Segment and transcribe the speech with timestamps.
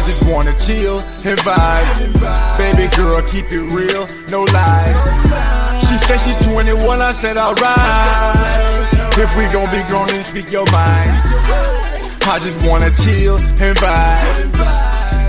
[0.00, 2.56] I just wanna chill and vibe.
[2.56, 4.96] Baby girl, keep it real, no lies.
[5.84, 8.88] She said she's 21, I said alright.
[9.20, 11.12] If we gon' be grown and speak your mind.
[12.24, 14.56] I just wanna chill and vibe.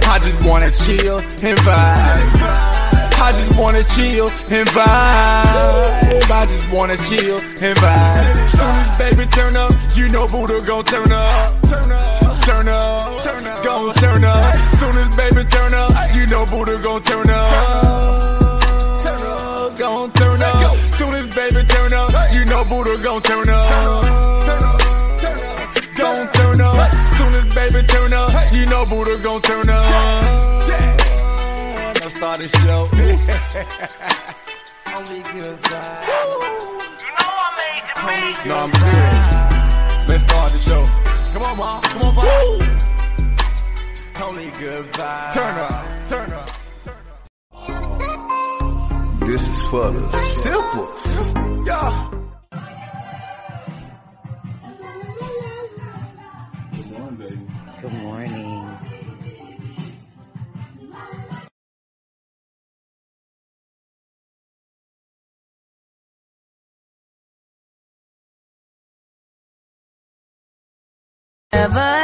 [0.07, 2.71] I just wanna chill and vibe.
[3.19, 6.31] I just wanna chill and vibe.
[6.31, 8.49] I just wanna chill and vibe.
[8.55, 11.61] Soon as baby turn up, you know Buddha gon' turn up.
[11.63, 14.55] Turn up, turn up, turn up, gon' turn up.
[14.79, 17.45] Soon as baby turn up, you know Buddha gon' turn up.
[19.01, 20.75] Turn up, gon' turn up.
[20.75, 23.69] Soon as baby turn up, you know Buddha gon' turn up.
[23.69, 24.79] Gon' turn up.
[25.95, 26.91] Go turn up.
[27.17, 29.85] Soon as baby turn up, you know Buddha gon' turn up.
[32.01, 32.87] Let's start the show.
[34.97, 36.07] Only good vibes.
[38.45, 39.25] No, I'm serious.
[40.09, 40.85] Let's start the show.
[41.33, 41.81] Come on, mom.
[41.81, 42.25] Come on, mom.
[44.21, 45.33] Only good vibes.
[45.33, 45.85] Turn up.
[46.09, 46.49] Turn up.
[49.25, 51.37] This is for the simplest.
[51.65, 52.20] Yeah.
[71.61, 72.00] Never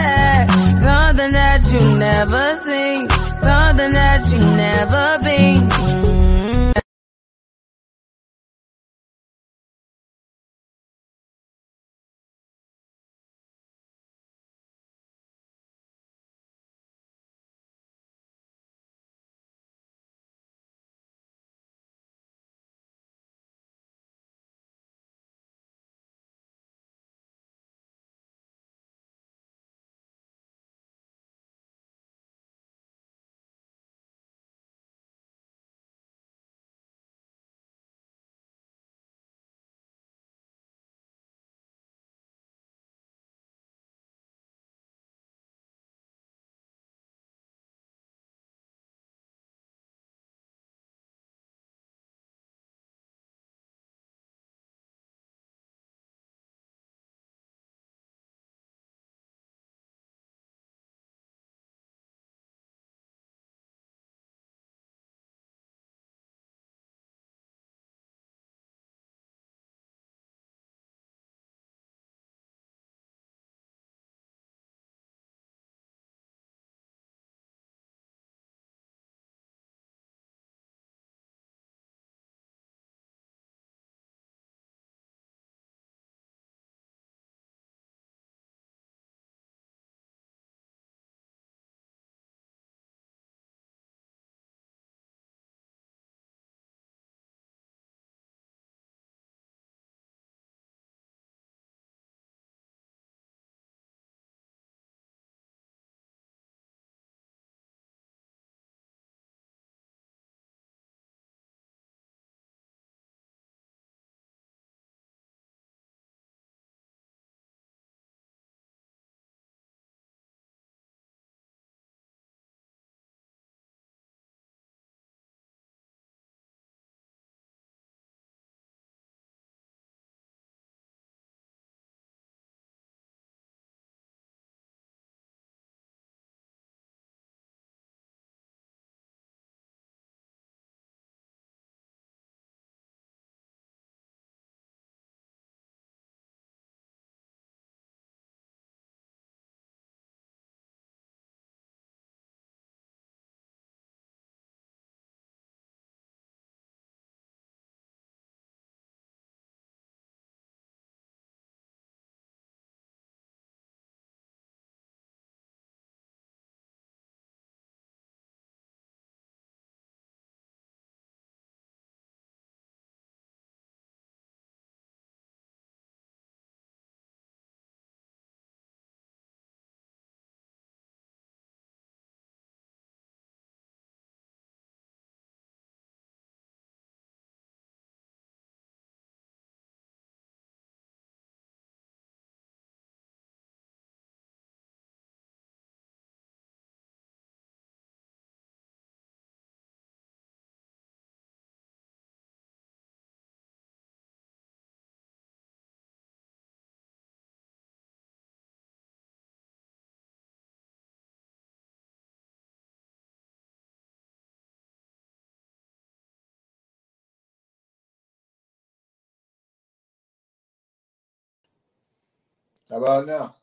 [222.70, 223.36] How about now?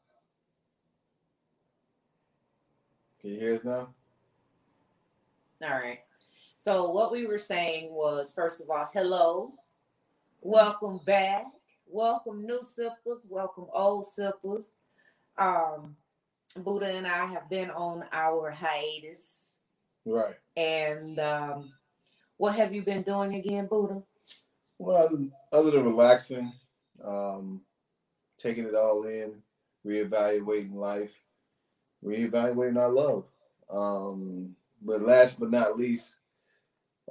[3.20, 3.88] Can you hear us now?
[5.62, 6.00] All right.
[6.58, 9.52] So what we were saying was, first of all, hello,
[10.42, 11.46] welcome back,
[11.86, 14.74] welcome new sippers, welcome old sippers.
[15.38, 15.96] Um,
[16.56, 19.56] Buddha and I have been on our hiatus,
[20.04, 20.34] Right.
[20.56, 21.72] and um,
[22.36, 24.02] what have you been doing again, Buddha?
[24.78, 26.52] Well, other, other than relaxing,
[27.02, 27.62] um,
[28.44, 29.32] taking it all in,
[29.86, 31.12] reevaluating life,
[32.04, 33.24] reevaluating our love.
[33.70, 36.16] Um, but last but not least,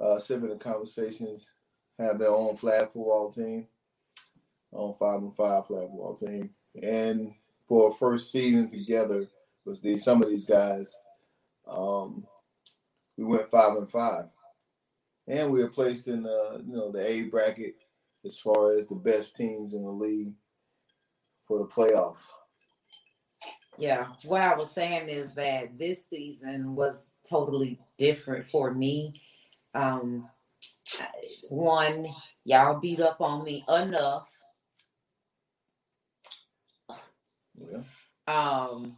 [0.00, 1.50] uh, and Conversations
[1.98, 3.66] have their own flag football team,
[4.72, 6.50] on five and five flag football team,
[6.80, 7.32] and
[7.66, 9.26] for a first season together
[9.64, 10.94] with these some of these guys,
[11.68, 12.26] um,
[13.16, 14.26] we went five and five.
[15.26, 17.76] And we were placed in the you know the A bracket
[18.24, 20.34] as far as the best teams in the league
[21.46, 22.16] for the playoffs.
[23.76, 29.20] Yeah, what I was saying is that this season was totally different for me.
[29.74, 30.28] Um,
[31.48, 32.06] one,
[32.44, 34.30] y'all beat up on me enough.
[37.56, 37.82] Yeah.
[38.26, 38.96] Um,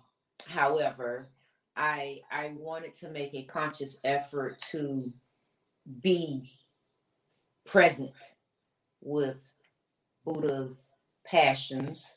[0.48, 1.31] however,
[1.76, 5.12] I I wanted to make a conscious effort to
[6.00, 6.50] be
[7.64, 8.12] present
[9.00, 9.52] with
[10.25, 10.88] Buddha's
[11.25, 12.16] passions,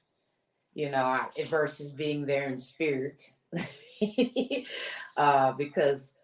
[0.76, 3.24] you know, I- versus being there in spirit.
[5.18, 6.16] uh, because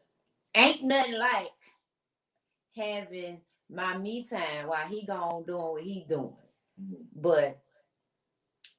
[0.55, 1.51] ain't nothing like
[2.77, 6.35] having my me time while he gone doing what he doing.
[6.79, 7.05] Mhm.
[7.15, 7.59] But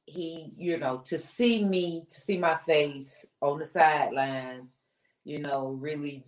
[0.07, 4.71] he, you know, to see me, to see my face on the sidelines,
[5.25, 6.25] you know, really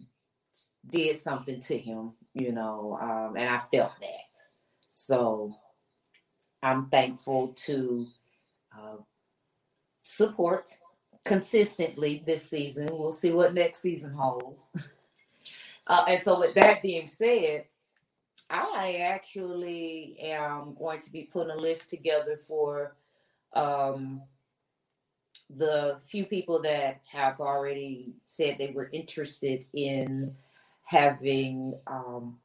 [0.89, 4.37] did something to him, you know, um, and I felt that.
[4.89, 5.55] So
[6.63, 8.07] I'm thankful to
[8.77, 8.97] uh,
[10.09, 10.71] support
[11.25, 12.89] consistently this season.
[12.91, 14.71] We'll see what next season holds.
[15.87, 17.65] uh, and so, with that being said,
[18.49, 22.97] I actually am going to be putting a list together for
[23.53, 24.23] um,
[25.51, 30.35] the few people that have already said they were interested in
[30.85, 32.39] having um,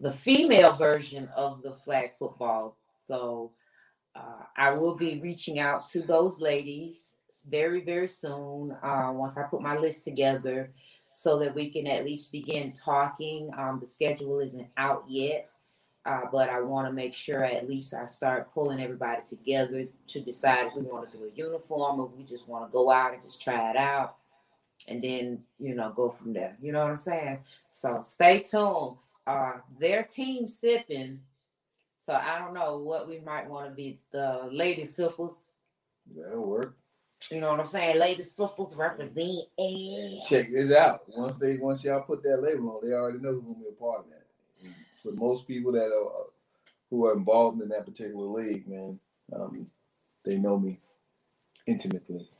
[0.00, 2.76] the female version of the flag football.
[3.06, 3.52] So
[4.14, 7.14] uh, I will be reaching out to those ladies
[7.48, 10.72] very, very soon uh, once I put my list together
[11.12, 13.50] so that we can at least begin talking.
[13.56, 15.52] Um, the schedule isn't out yet.
[16.06, 20.20] Uh, but I want to make sure at least I start pulling everybody together to
[20.20, 22.90] decide if we want to do a uniform or if we just want to go
[22.90, 24.16] out and just try it out
[24.88, 26.56] and then, you know, go from there.
[26.60, 27.40] You know what I'm saying?
[27.68, 28.96] So stay tuned.
[29.26, 31.20] Uh, their team sipping.
[32.00, 35.50] So I don't know what we might want to be the lady sippers.
[36.16, 36.74] That'll work.
[37.30, 37.98] You know what I'm saying?
[37.98, 39.18] Lady sippers represent.
[40.26, 41.02] Check this out.
[41.08, 43.72] Once they once y'all put that label on, they already know who's gonna be a
[43.78, 44.24] part of that.
[44.64, 46.26] And for most people that are
[46.88, 48.98] who are involved in that particular league, man,
[49.34, 49.66] um,
[50.24, 50.80] they know me
[51.66, 52.30] intimately.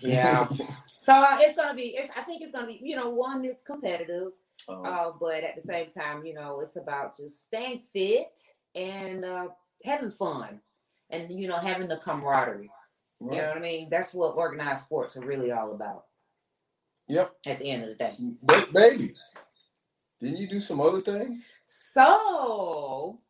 [0.00, 0.48] Yeah.
[0.98, 1.94] so uh, it's gonna be.
[1.96, 2.10] It's.
[2.16, 2.80] I think it's gonna be.
[2.82, 4.32] You know, one is competitive.
[4.68, 8.32] Um, Uh, but at the same time, you know, it's about just staying fit
[8.78, 9.48] and uh,
[9.84, 10.60] having fun,
[11.10, 12.70] and you know, having the camaraderie.
[13.20, 13.88] You know what I mean?
[13.90, 16.04] That's what organized sports are really all about.
[17.08, 17.34] Yep.
[17.46, 18.16] At the end of the day.
[18.42, 19.14] But baby,
[20.20, 21.50] didn't you do some other things?
[21.66, 23.20] So, all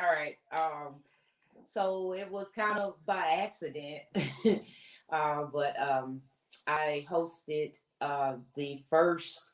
[0.00, 0.36] right.
[0.50, 0.96] Um,
[1.66, 4.00] so it was kind of by accident,
[5.12, 6.22] uh, but um,
[6.66, 9.52] I hosted uh, the first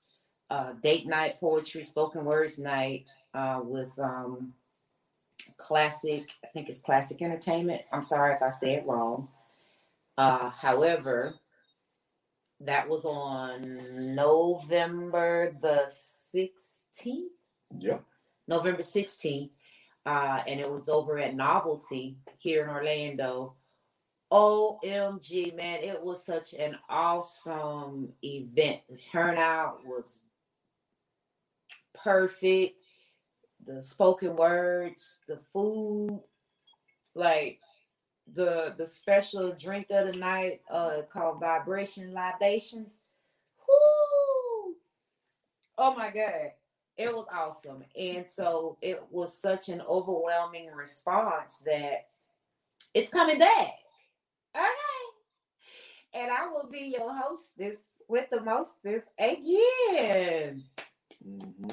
[0.50, 4.52] uh, date night poetry spoken words night uh, with um,
[5.56, 6.30] classic.
[6.44, 7.82] I think it's classic entertainment.
[7.92, 9.28] I'm sorry if I say it wrong.
[10.16, 11.34] Uh, however,
[12.60, 15.90] that was on November the
[16.34, 17.28] 16th.
[17.78, 18.02] Yep.
[18.48, 19.50] November 16th.
[20.06, 23.54] Uh, and it was over at Novelty here in Orlando.
[24.32, 28.80] OMG, man, it was such an awesome event.
[28.88, 30.22] The turnout was
[32.02, 32.76] perfect.
[33.64, 36.20] The spoken words, the food,
[37.14, 37.60] like
[38.32, 42.96] the the special drink of the night uh called Vibration Libations.
[43.68, 44.74] Whoo!
[45.78, 46.52] Oh my god.
[46.96, 47.84] It was awesome.
[47.98, 52.08] And so it was such an overwhelming response that
[52.94, 53.74] it's coming back.
[54.54, 54.64] Okay.
[56.14, 57.76] And I will be your hostess
[58.08, 60.64] with the mostest again.
[61.26, 61.70] Hmm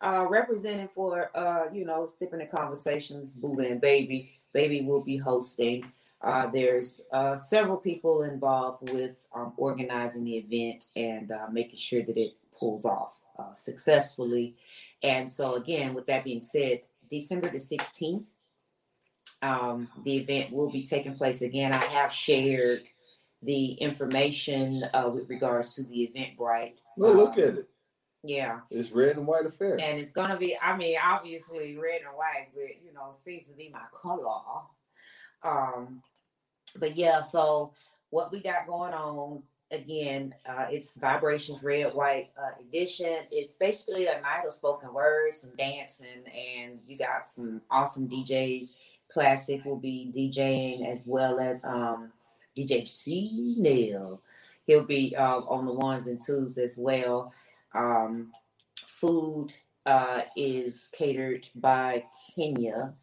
[0.00, 4.30] Uh representing for uh, you know, sipping the conversations, Buddha and Baby.
[4.52, 5.84] Baby will be hosting.
[6.22, 12.02] Uh, there's uh, several people involved with um, organizing the event and uh, making sure
[12.02, 14.56] that it pulls off uh, successfully.
[15.02, 18.24] And so, again, with that being said, December the 16th,
[19.42, 21.72] um, the event will be taking place again.
[21.72, 22.82] I have shared
[23.42, 26.80] the information uh, with regards to the Eventbrite.
[26.96, 27.68] Well, look Um, at it.
[28.24, 29.78] Yeah, It's red and white affair.
[29.80, 30.56] and it's gonna be.
[30.60, 34.40] I mean, obviously red and white, but you know, seems to be my color.
[35.44, 36.02] Um,
[36.78, 37.72] but yeah, so
[38.10, 40.34] what we got going on again?
[40.44, 43.18] Uh, it's Vibrations Red White uh, Edition.
[43.30, 48.74] It's basically a night of spoken words and dancing, and you got some awesome DJs.
[49.12, 52.10] Classic will be DJing as well as um,
[52.56, 54.20] DJ C Nail.
[54.66, 57.32] He'll be uh, on the ones and twos as well.
[57.74, 58.32] Um,
[58.76, 59.52] food
[59.86, 62.94] uh, is catered by Kenya,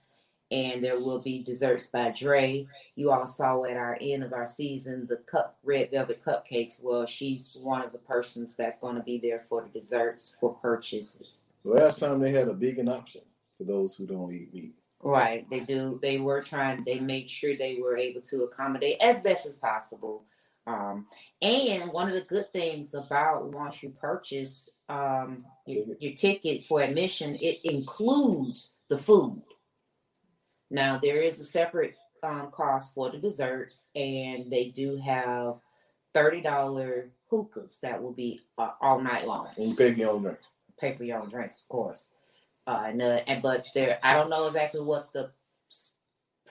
[0.52, 2.68] and there will be desserts by Dre.
[2.96, 6.84] You all saw at our end of our season the cup red velvet cupcakes.
[6.84, 10.54] Well, she's one of the persons that's going to be there for the desserts for
[10.56, 11.46] purchases.
[11.64, 13.22] Last time they had a vegan option
[13.58, 14.76] for those who don't eat meat.
[15.02, 16.00] Right, they do.
[16.02, 16.84] They were trying.
[16.84, 20.24] They made sure they were able to accommodate as best as possible.
[20.68, 21.08] Um,
[21.42, 26.82] and one of the good things about once you purchase um, your, your ticket for
[26.82, 29.42] admission, it includes the food.
[30.72, 35.56] Now there is a separate um, cost for the desserts, and they do have
[36.14, 40.10] thirty dollar hookahs that will be uh, all night long And you pay for your
[40.12, 40.40] own drink.
[40.80, 42.10] pay for your own drinks, of course.
[42.68, 45.30] Uh, and, uh, and but there, I don't know exactly what the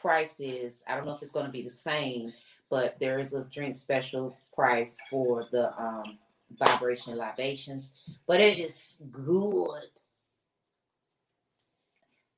[0.00, 0.84] price is.
[0.86, 2.32] I don't know if it's going to be the same,
[2.70, 6.18] but there is a drink special price for the um,
[6.52, 7.90] vibration libations.
[8.26, 9.84] But it is good.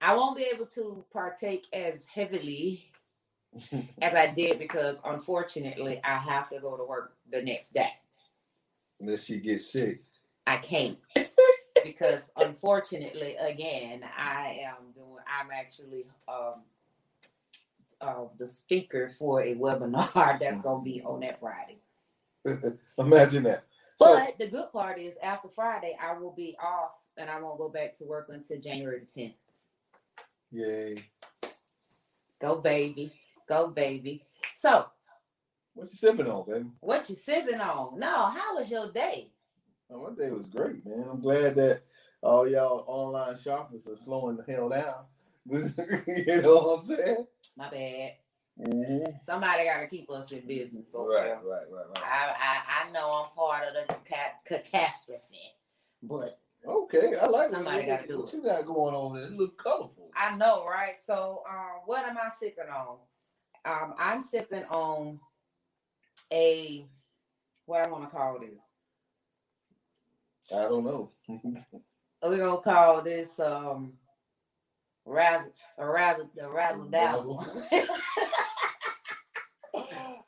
[0.00, 2.90] I won't be able to partake as heavily
[4.02, 7.90] as I did because unfortunately I have to go to work the next day.
[9.00, 10.02] Unless you get sick.
[10.46, 10.98] I can't
[11.84, 15.24] because unfortunately, again, I am doing.
[15.26, 16.62] I'm actually um,
[18.00, 21.78] uh, the speaker for a webinar that's going to be on that Friday.
[22.98, 23.64] Imagine that.
[23.98, 27.58] So, But the good part is, after Friday, I will be off and I won't
[27.58, 29.34] go back to work until January the 10th.
[30.52, 30.96] yay.
[32.40, 33.12] Go baby,
[33.48, 34.22] go baby.
[34.54, 34.86] So,
[35.74, 36.66] What you sipping on, baby?
[36.80, 37.98] what you sipping on?
[37.98, 39.30] No, how was your day?
[39.90, 41.06] Oh, my day was great, man.
[41.10, 41.82] I'm glad that
[42.22, 45.06] all y'all online shoppers are slowing the hell down.
[46.06, 47.26] you know what I'm saying?
[47.56, 48.12] My bad.
[48.60, 49.04] Mm-hmm.
[49.22, 50.94] Somebody got to keep us in business.
[50.94, 51.14] Okay?
[51.14, 52.04] Right, right, right, right.
[52.04, 55.52] I, I I know I'm part of the cat- catastrophe,
[56.02, 58.34] but Okay, I like Somebody what, gotta do what it.
[58.34, 59.24] you got going on there.
[59.24, 60.10] It look colorful.
[60.16, 60.96] I know, right?
[60.96, 62.96] So, um, what am I sipping on?
[63.64, 65.20] Um, I'm sipping on
[66.32, 66.86] a
[67.66, 68.60] what I want to call this.
[70.56, 71.10] I don't know.
[72.22, 73.92] We're gonna call this um,
[75.06, 77.46] razzle, razzle, razzle dazzle.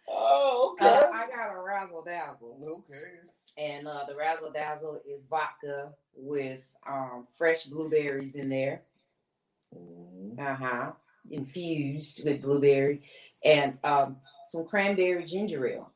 [0.09, 0.87] oh, okay.
[0.87, 2.59] Uh, I got a razzle dazzle.
[2.89, 3.19] okay.
[3.59, 8.83] And uh, the razzle dazzle is vodka with um, fresh blueberries in there.
[9.77, 10.39] Mhm.
[10.39, 10.93] Uh huh.
[11.31, 13.03] Infused with blueberry
[13.45, 14.17] and um,
[14.49, 15.93] some cranberry ginger ale.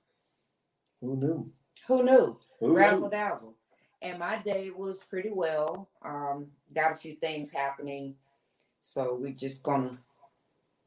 [1.00, 1.50] Who knew?
[1.88, 2.38] Who knew?
[2.60, 3.10] Who Razzle knew?
[3.10, 3.54] dazzle.
[4.02, 5.88] And my day was pretty well.
[6.04, 8.14] Um, got a few things happening.
[8.82, 9.96] So we're just gonna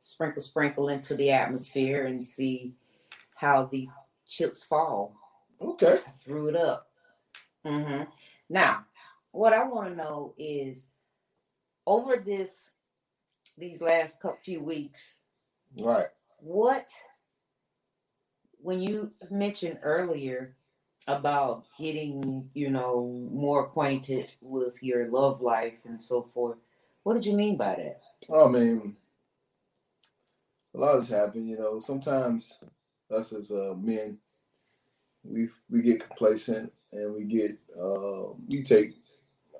[0.01, 2.73] sprinkle, sprinkle into the atmosphere and see
[3.35, 3.95] how these
[4.27, 5.15] chips fall.
[5.61, 5.93] Okay.
[5.93, 6.89] I threw it up.
[7.65, 8.03] hmm
[8.49, 8.85] Now,
[9.31, 10.89] what I want to know is
[11.87, 12.69] over this
[13.57, 15.15] these last couple few weeks,
[15.79, 16.07] Right.
[16.39, 16.89] what
[18.59, 20.55] when you mentioned earlier
[21.07, 26.57] about getting, you know, more acquainted with your love life and so forth,
[27.05, 28.01] what did you mean by that?
[28.35, 28.97] I mean,
[30.73, 31.47] a lot has happened.
[31.47, 32.57] You know, sometimes
[33.11, 34.17] us as uh, men,
[35.23, 38.95] we we get complacent and we get uh, we take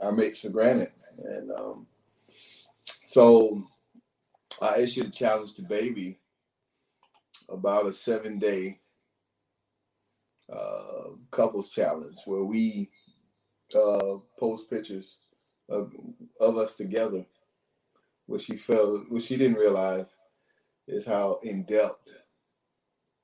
[0.02, 0.92] our mates for granted,
[1.24, 1.86] and um,
[3.06, 3.64] so
[4.60, 6.18] I issued a challenge to Baby
[7.48, 8.80] about a seven day
[10.52, 12.90] uh, couples challenge where we
[13.76, 15.18] uh, post pictures
[15.70, 15.92] of,
[16.40, 17.24] of us together
[18.28, 20.18] what she felt, what she didn't realize
[20.88, 22.18] is how in depth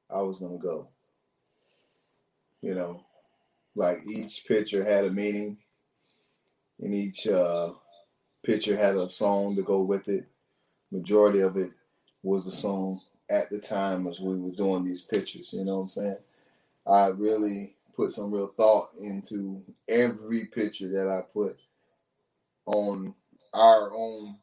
[0.10, 0.90] I was gonna go.
[2.62, 3.06] You know,
[3.76, 5.58] like each picture had a meaning,
[6.80, 7.70] and each uh,
[8.44, 10.26] picture had a song to go with it.
[10.92, 11.72] Majority of it
[12.24, 15.50] was the song at the time as we were doing these pictures.
[15.52, 16.18] You know what I'm saying?
[16.86, 21.58] I really put some real thought into every picture that I put
[22.66, 23.16] on
[23.54, 24.36] our own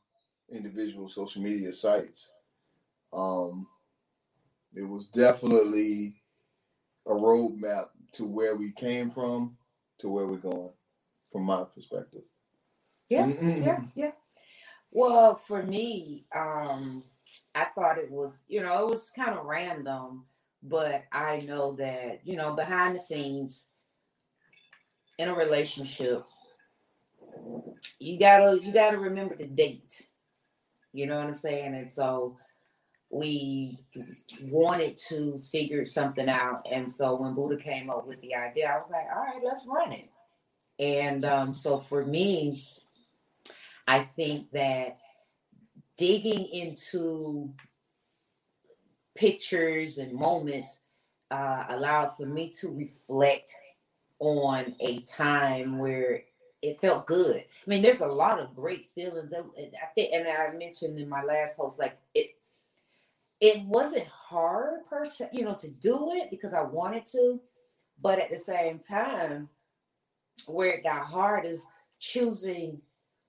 [0.51, 2.33] individual social media sites.
[3.13, 3.67] Um,
[4.75, 6.23] it was definitely
[7.07, 9.57] a roadmap to where we came from
[9.99, 10.71] to where we're going,
[11.31, 12.23] from my perspective.
[13.09, 14.13] Yeah, yeah, yeah.
[14.91, 17.03] Well, for me, um,
[17.55, 20.25] I thought it was, you know, it was kind of random,
[20.63, 23.67] but I know that, you know, behind the scenes
[25.19, 26.25] in a relationship,
[27.99, 30.07] you gotta you gotta remember the date.
[30.99, 31.77] You know what I'm saying?
[31.77, 32.37] And so
[33.09, 33.79] we
[34.43, 36.67] wanted to figure something out.
[36.69, 39.65] And so when Buddha came up with the idea, I was like, all right, let's
[39.65, 40.11] run it.
[40.81, 42.67] And um, so for me,
[43.87, 44.99] I think that
[45.97, 47.55] digging into
[49.15, 50.81] pictures and moments
[51.31, 53.55] uh, allowed for me to reflect
[54.19, 56.25] on a time where
[56.63, 57.37] it felt good.
[57.37, 59.33] I mean, there's a lot of great feelings.
[59.35, 59.43] I
[59.95, 62.35] think, and I mentioned in my last post, like it,
[63.41, 67.41] it wasn't hard per se, you know, to do it because I wanted to,
[68.03, 69.49] but at the same time,
[70.47, 71.65] where it got hard is
[72.01, 72.81] choosing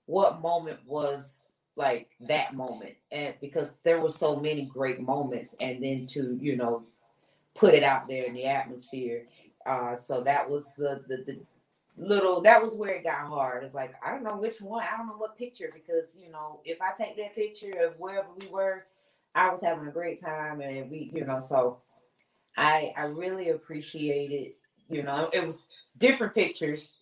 [0.06, 1.46] what moment was
[1.76, 6.56] like that moment and because there were so many great moments and then to you
[6.56, 6.82] know
[7.54, 9.24] put it out there in the atmosphere
[9.66, 11.38] uh so that was the the, the
[12.00, 14.96] little that was where it got hard it's like i don't know which one i
[14.96, 18.46] don't know what picture because you know if i take that picture of wherever we
[18.48, 18.86] were
[19.34, 21.78] i was having a great time and we you know so
[22.56, 24.52] i i really appreciated
[24.88, 25.66] you know it was
[25.98, 26.96] different pictures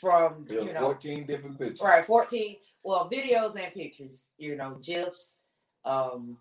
[0.00, 1.80] from you know 14 different pictures.
[1.80, 2.56] Right, 14.
[2.84, 5.34] Well, videos and pictures, you know, GIFs,
[5.84, 6.38] um,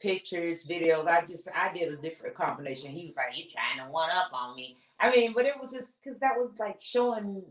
[0.00, 1.06] pictures, videos.
[1.06, 2.90] I just I did a different combination.
[2.90, 4.76] He was like, You trying to one up on me.
[5.00, 7.42] I mean, but it was just because that was like showing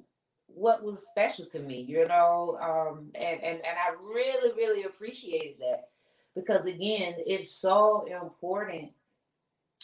[0.48, 2.58] what was special to me, you know.
[2.62, 5.90] Um, and, and and I really, really appreciated that
[6.36, 8.92] because again, it's so important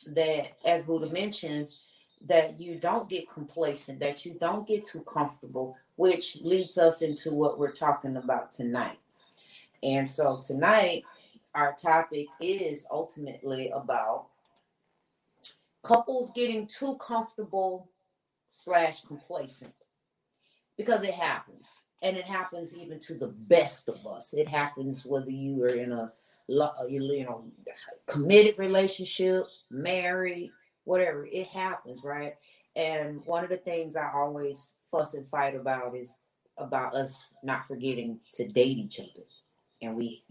[0.08, 1.70] that as Buddha mentioned,
[2.26, 7.32] that you don't get complacent, that you don't get too comfortable, which leads us into
[7.32, 8.98] what we're talking about tonight.
[9.84, 11.04] And so tonight,
[11.54, 14.28] our topic is ultimately about
[15.84, 17.90] couples getting too comfortable
[18.50, 19.74] slash complacent
[20.78, 21.82] because it happens.
[22.02, 24.34] And it happens even to the best of us.
[24.34, 26.12] It happens whether you are in a
[26.90, 27.46] you know
[28.06, 30.52] committed relationship married
[30.84, 32.36] whatever it happens right?
[32.76, 36.14] And one of the things i always fuss and fight about is
[36.58, 39.26] about us not forgetting to date each other.
[39.82, 40.24] And we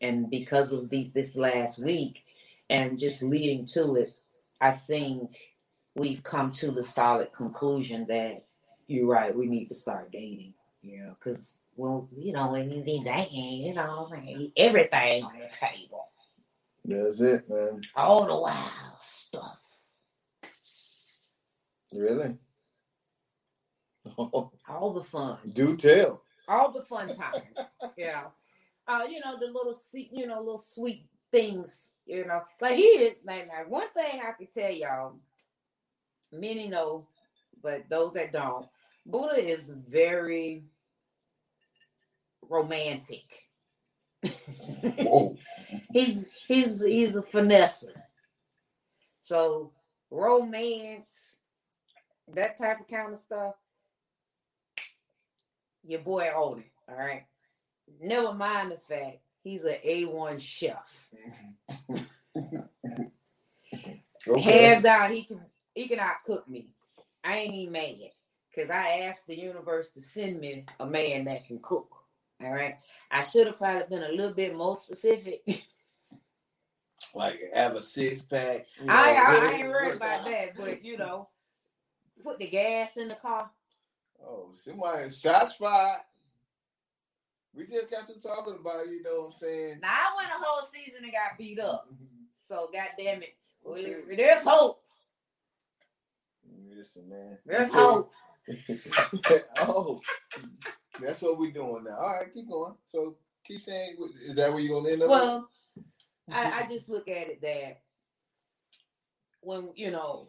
[0.00, 2.24] and because of these this last week
[2.70, 4.16] and just leading to it
[4.60, 5.36] i think
[5.94, 8.44] we've come to the solid conclusion that
[8.86, 12.82] you're right we need to start dating you know because well you know when you
[12.82, 16.08] be dating you know like everything on the table
[16.84, 17.80] That's it, man.
[17.96, 19.58] all the wild stuff
[21.92, 22.36] Really?
[24.18, 26.22] all the fun Do tell.
[26.48, 27.44] all the fun times
[27.96, 28.32] know
[28.88, 29.74] uh you know the little
[30.12, 32.42] you know little sweet things you know.
[32.60, 35.14] Like he is like, like one thing i can tell y'all
[36.32, 37.06] many know
[37.62, 38.66] but those that don't
[39.06, 40.64] buddha is very
[42.48, 43.24] romantic.
[45.92, 47.92] He's he's he's a finesser.
[49.20, 49.72] So
[50.10, 51.38] romance
[52.32, 53.54] that type of kind of stuff
[55.86, 57.24] your boy own it all right?
[58.00, 61.08] Never mind the fact he's an a1 chef
[64.26, 64.40] Okay.
[64.40, 65.40] hands down he can
[65.74, 66.68] he can out cook me
[67.22, 67.94] i ain't even mad
[68.50, 71.94] because i asked the universe to send me a man that can cook
[72.42, 72.78] all right
[73.10, 75.42] i should have probably been a little bit more specific
[77.14, 78.66] Like have a six pack.
[78.82, 81.28] you I, know, I, I really ain't worried about that, but you know,
[82.22, 83.50] put the gas in the car.
[84.24, 86.00] Oh, somebody shots fired.
[87.56, 89.78] We just got to talking about, it, you know what I'm saying?
[89.80, 92.24] Now I went a whole season and got beat up, mm-hmm.
[92.34, 93.82] so goddamn it, well,
[94.16, 94.82] there's hope.
[96.76, 97.38] Listen, man.
[97.46, 98.10] There's hope.
[99.58, 100.00] oh,
[101.00, 101.96] that's what we're doing now.
[101.96, 102.74] All right, keep going.
[102.88, 105.08] So keep saying, is that where you're gonna end up?
[105.08, 105.48] Well,
[106.30, 107.80] I, I just look at it that
[109.40, 110.28] when you know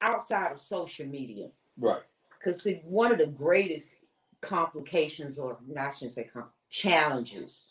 [0.00, 2.02] outside of social media, right.
[2.38, 3.96] because see, one of the greatest
[4.40, 7.70] complications, or I shouldn't say com- challenges,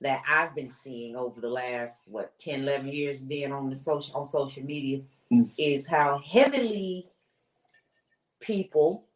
[0.00, 4.16] that I've been seeing over the last what 10, 11 years being on the social
[4.16, 5.50] on social media Mm.
[5.56, 7.08] is how heavily
[8.38, 9.06] people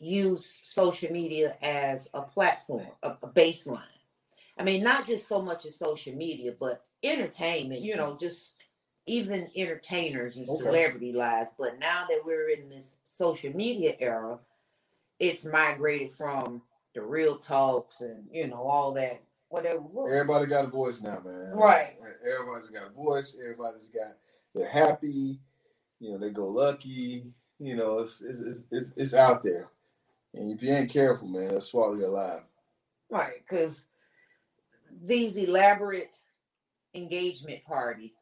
[0.00, 3.82] use social media as a platform, a, a baseline.
[4.58, 8.56] I mean, not just so much as social media, but entertainment, you know, just
[9.06, 10.56] even entertainers and Okay.
[10.58, 11.50] celebrity lives.
[11.58, 14.38] But now that we're in this social media era,
[15.18, 16.62] it's migrated from
[16.94, 19.80] the real talks and you know all that whatever.
[20.08, 21.52] Everybody got a voice now, man.
[21.54, 21.94] Right.
[22.24, 23.36] Everybody's got a voice.
[23.40, 24.16] Everybody's got
[24.54, 25.38] they're happy.
[26.00, 27.26] You know, they go lucky.
[27.58, 29.68] You know, it's it's it's, it's, it's out there.
[30.34, 32.42] And if you ain't careful, man, it'll swallow you alive.
[33.10, 33.86] Right, because
[35.04, 36.16] these elaborate
[36.94, 38.14] engagement parties,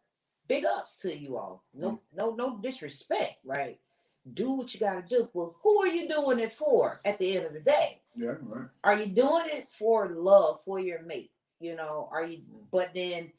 [0.49, 1.63] big ups to you all.
[1.73, 1.99] No, mm.
[2.15, 3.79] no, no disrespect, right?
[4.35, 5.29] Do what you gotta do.
[5.33, 8.01] Well, who are you doing it for at the end of the day?
[8.17, 8.69] Yeah, right.
[8.85, 11.31] Are you doing it for love for your mate?
[11.61, 12.65] You know, are you mm-hmm.
[12.71, 13.33] but then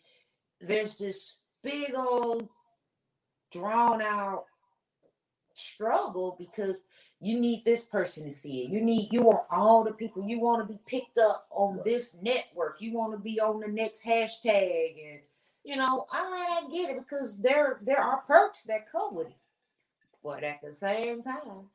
[0.60, 2.50] there's this big old
[3.52, 4.46] drawn out
[5.54, 6.82] struggle because
[7.20, 8.72] you need this person to see it.
[8.72, 11.86] You need you want all the people you want to be picked up on Right.
[11.86, 12.78] this network.
[12.80, 15.20] You want to be on the next hashtag and
[15.64, 19.28] you know, all right, I get it because there there are perks that come with
[19.28, 19.36] it.
[20.24, 21.70] But at the same time,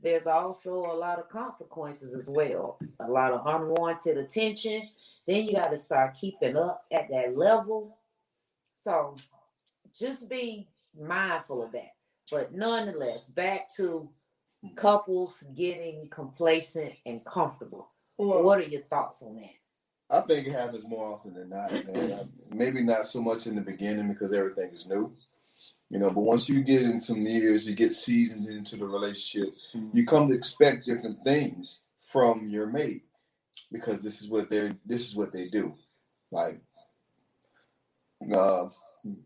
[0.00, 2.78] there's also a lot of consequences as well.
[3.00, 4.88] A lot of unwanted attention.
[5.26, 7.98] Then you got to start keeping up at that level.
[8.74, 9.14] So
[9.96, 11.94] just be mindful of that.
[12.30, 14.08] But nonetheless, back to
[14.76, 17.90] couples getting complacent and comfortable.
[18.16, 19.50] Well, What are your thoughts on that?
[20.10, 22.28] I think it happens more often than not, man.
[22.50, 25.12] Maybe not so much in the beginning because everything is new.
[25.94, 29.54] You know, but once you get in some years, you get seasoned into the relationship,
[29.92, 33.04] you come to expect different things from your mate
[33.70, 35.76] because this is what they're this is what they do.
[36.32, 36.60] Like
[38.34, 38.70] uh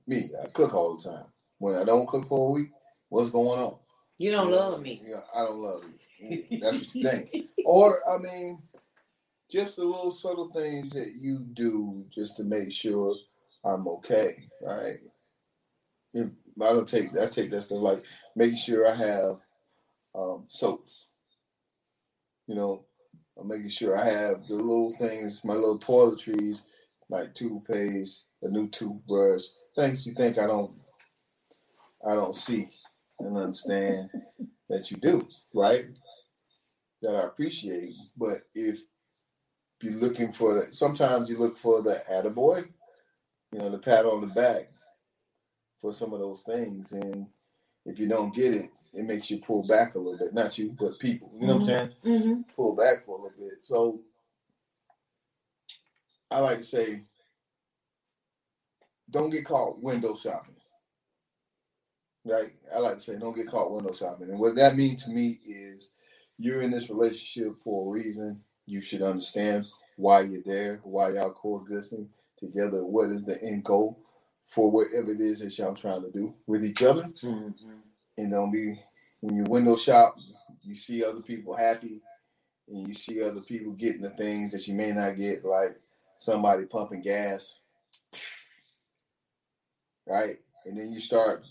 [0.07, 1.25] me, I cook all the time.
[1.57, 2.69] When I don't cook for a week,
[3.09, 3.79] what's going on?
[4.19, 5.03] You don't love me.
[5.09, 5.85] Yeah, I don't love
[6.19, 6.45] you.
[6.61, 7.47] That's what you think.
[7.65, 8.59] Or I mean,
[9.51, 13.17] just the little subtle things that you do just to make sure
[13.65, 14.99] I'm okay, right?
[16.13, 16.29] If
[16.61, 18.03] I don't take I take that stuff like
[18.35, 19.37] making sure I have
[20.15, 20.87] um, soap.
[22.47, 22.85] You know,
[23.39, 26.59] I'm making sure I have the little things, my little toiletries,
[27.09, 29.45] like toothpaste, a new toothbrush,
[29.77, 30.73] things you think I don't
[32.07, 32.69] I don't see
[33.21, 34.11] and understand
[34.69, 35.87] that you do, right?
[37.03, 37.95] That I appreciate.
[38.17, 38.81] But if
[39.83, 42.69] you're looking for that, sometimes you look for the attaboy,
[43.53, 44.71] you know, the pat on the back
[45.81, 46.93] for some of those things.
[46.93, 47.27] And
[47.85, 50.35] if you don't get it, it makes you pull back a little bit.
[50.35, 51.31] Not you, but people.
[51.39, 51.91] You know what I'm saying?
[52.05, 52.41] Mm-hmm.
[52.57, 53.59] Pull back for a little bit.
[53.63, 54.01] So
[56.31, 57.03] I like to say,
[59.11, 60.55] don't get caught window shopping.
[62.25, 62.53] Right?
[62.75, 64.31] I like to say, don't get caught window shopping.
[64.31, 65.91] And what that means to me is
[66.39, 68.41] you're in this relationship for a reason.
[68.67, 72.85] You should understand why you're there, why y'all coexisting together.
[72.85, 73.99] What is the end goal
[74.49, 77.05] for whatever it is that y'all trying to do with each other?
[77.23, 77.71] Mm-hmm.
[78.17, 78.81] And don't be
[79.21, 80.17] when you window shop,
[80.63, 82.01] you see other people happy,
[82.69, 85.79] and you see other people getting the things that you may not get, like
[86.19, 87.61] somebody pumping gas,
[90.07, 90.39] right?
[90.67, 91.45] And then you start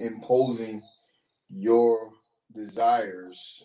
[0.00, 0.82] imposing
[1.50, 2.12] your
[2.54, 3.62] desires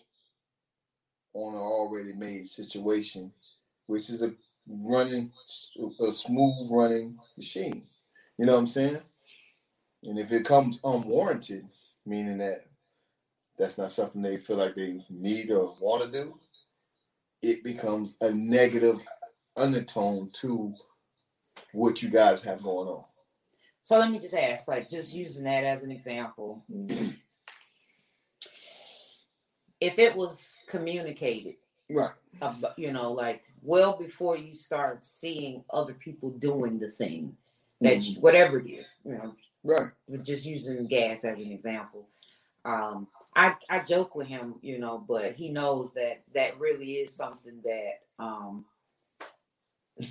[1.34, 3.32] on an already made situation,
[3.86, 4.32] which is a
[4.68, 5.32] running,
[6.00, 7.84] a smooth running machine.
[8.38, 8.98] You know what I'm saying?
[10.04, 11.66] And if it comes unwarranted,
[12.06, 12.66] meaning that
[13.58, 16.38] that's not something they feel like they need or want to do,
[17.42, 19.00] it becomes a negative
[19.56, 20.72] undertone to
[21.72, 23.04] what you guys have going on.
[23.82, 27.10] So let me just ask, like, just using that as an example, mm-hmm.
[29.80, 31.54] if it was communicated,
[31.90, 32.12] Right.
[32.42, 37.36] ab- you know, like well before you start seeing other people doing the thing
[37.80, 39.90] that you, whatever it is, you know, Right.
[40.06, 42.08] we're just using gas as an example.
[42.64, 47.14] Um, I I joke with him, you know, but he knows that that really is
[47.14, 48.64] something that, um,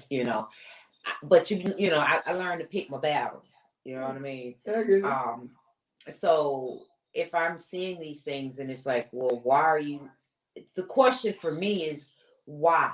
[0.09, 0.47] you know,
[1.23, 3.55] but you you know, I, I learned to pick my battles.
[3.83, 4.55] You know what I mean?
[4.67, 4.81] I.
[5.03, 5.51] Um,
[6.09, 6.81] so
[7.13, 10.09] if I'm seeing these things and it's like, well, why are you?
[10.75, 12.09] The question for me is
[12.45, 12.93] why?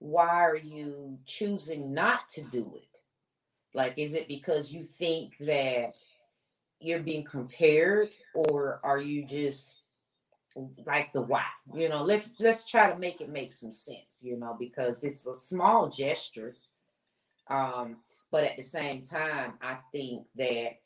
[0.00, 2.87] Why are you choosing not to do it?
[3.74, 5.92] Like, is it because you think that
[6.80, 9.74] you're being compared, or are you just
[10.86, 11.44] like the why.
[11.74, 14.20] You know, let's let's try to make it make some sense.
[14.22, 16.56] You know, because it's a small gesture,
[17.48, 17.96] um,
[18.30, 20.78] but at the same time, I think that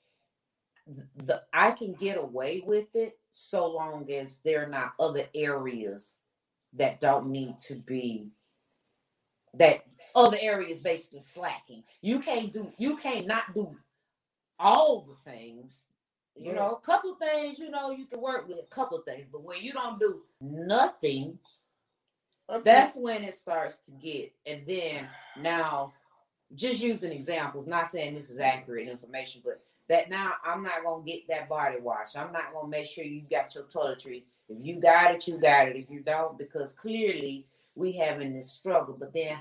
[1.17, 6.19] the I can get away with it so long as there are not other areas
[6.75, 8.29] that don't need to be
[9.55, 9.85] that
[10.15, 11.85] other areas basically slacking.
[12.03, 13.77] You can't do you can't not do
[14.59, 15.85] all the things.
[16.39, 16.57] You Right.
[16.57, 19.27] know, a couple of things, you know, you can work with a couple of things,
[19.33, 21.39] but when you don't do nothing,
[22.49, 25.09] think- that's when it starts to get and then
[25.41, 25.93] now
[26.55, 31.05] just using examples not saying this is accurate information but that now i'm not gonna
[31.05, 34.81] get that body wash i'm not gonna make sure you got your toiletries if you
[34.81, 37.47] got it you got it if you don't because clearly
[37.77, 39.39] we having this struggle but then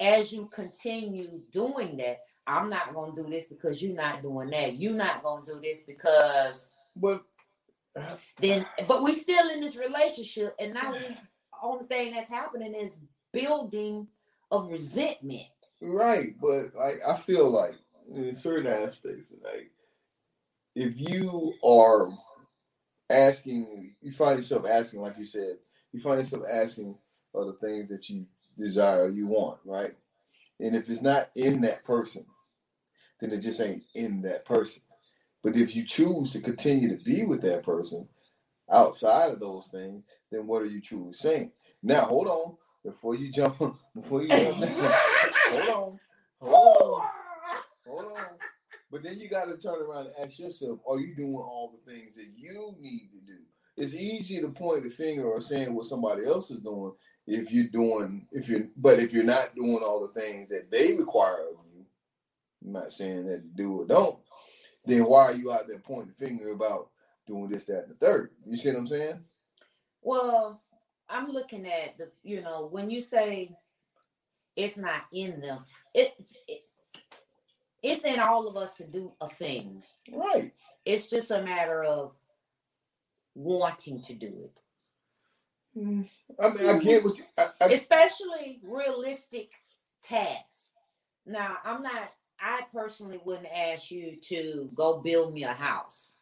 [0.00, 4.76] as you continue doing that i'm not gonna do this because you're not doing that.
[4.76, 7.24] You're not gonna do this because but
[8.40, 11.14] then but we still in this relationship and now the
[11.62, 13.00] only thing that's happening is
[13.32, 14.06] building
[14.50, 15.46] of resentment.
[15.80, 17.74] Right, but like I feel like
[18.12, 19.70] in certain aspects, like
[20.74, 22.08] if you are
[23.10, 25.58] asking, you find yourself asking, like you said,
[25.92, 26.96] you find yourself asking
[27.32, 28.26] for the things that you
[28.58, 29.94] desire, you want, right?
[30.60, 32.24] And if it's not in that person,
[33.20, 34.82] then it just ain't in that person.
[35.42, 38.08] But if you choose to continue to be with that person
[38.70, 41.52] outside of those things, then what are you truly saying?
[41.82, 43.58] Now, hold on, before you jump,
[43.94, 46.00] before you jump, hold on,
[46.40, 47.08] hold on,
[47.86, 48.24] hold on.
[48.90, 51.92] But then you got to turn around and ask yourself: Are you doing all the
[51.92, 53.38] things that you need to do?
[53.76, 56.92] It's easy to point the finger or saying what somebody else is doing
[57.26, 60.94] if you're doing if you're, but if you're not doing all the things that they
[60.96, 61.84] require of you,
[62.64, 64.18] I'm not saying that you do or don't.
[64.86, 66.90] Then why are you out there pointing the finger about
[67.26, 68.30] doing this, that, and the third?
[68.46, 69.20] You see what I'm saying?
[70.06, 70.60] well
[71.08, 73.50] i'm looking at the you know when you say
[74.54, 76.12] it's not in them it,
[76.46, 76.60] it
[77.82, 79.82] it's in all of us to do a thing
[80.12, 80.52] Right.
[80.84, 82.12] it's just a matter of
[83.34, 84.60] wanting to do it
[85.76, 86.08] Mm,
[86.38, 87.24] I mean, I get what you.
[87.36, 89.50] I, I, especially realistic
[90.02, 90.72] tasks.
[91.26, 92.14] Now, I'm not.
[92.40, 96.14] I personally wouldn't ask you to go build me a house,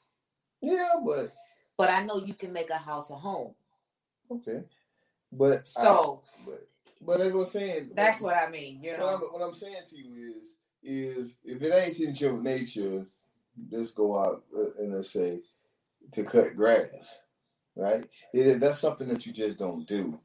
[0.61, 1.33] yeah, but
[1.77, 3.55] but I know you can make a house a home.
[4.31, 4.63] okay.
[5.33, 6.67] But I- So but
[7.01, 8.81] but as I'm saying, that's what I mean.
[8.83, 12.15] You What I'm, know, what I'm saying to you is, is if it ain't in
[12.15, 13.07] your nature,
[13.71, 15.41] just go out uh, and let's say
[16.13, 17.19] to cut grass,
[17.77, 18.05] right?
[18.33, 20.19] It, that's something that you just don't do.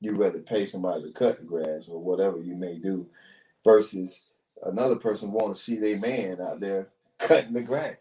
[0.00, 3.06] You rather pay somebody to cut the grass or whatever you may do,
[3.64, 4.26] versus
[4.62, 7.96] another person want to see their man out there cutting the grass.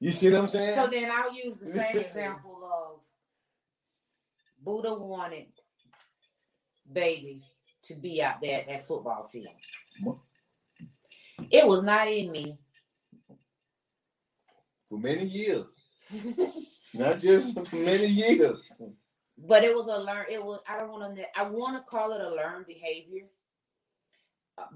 [0.00, 0.74] You see what I'm saying?
[0.74, 3.00] so then I'll use the same example of
[4.62, 5.46] Buddha wanted
[6.92, 7.42] baby
[7.84, 9.46] to be out there at that football field.
[11.50, 12.58] It was not in me.
[14.88, 15.66] for many years,
[16.94, 18.70] not just many years.
[19.38, 22.12] but it was a learn it was i don't want to i want to call
[22.12, 23.24] it a learned behavior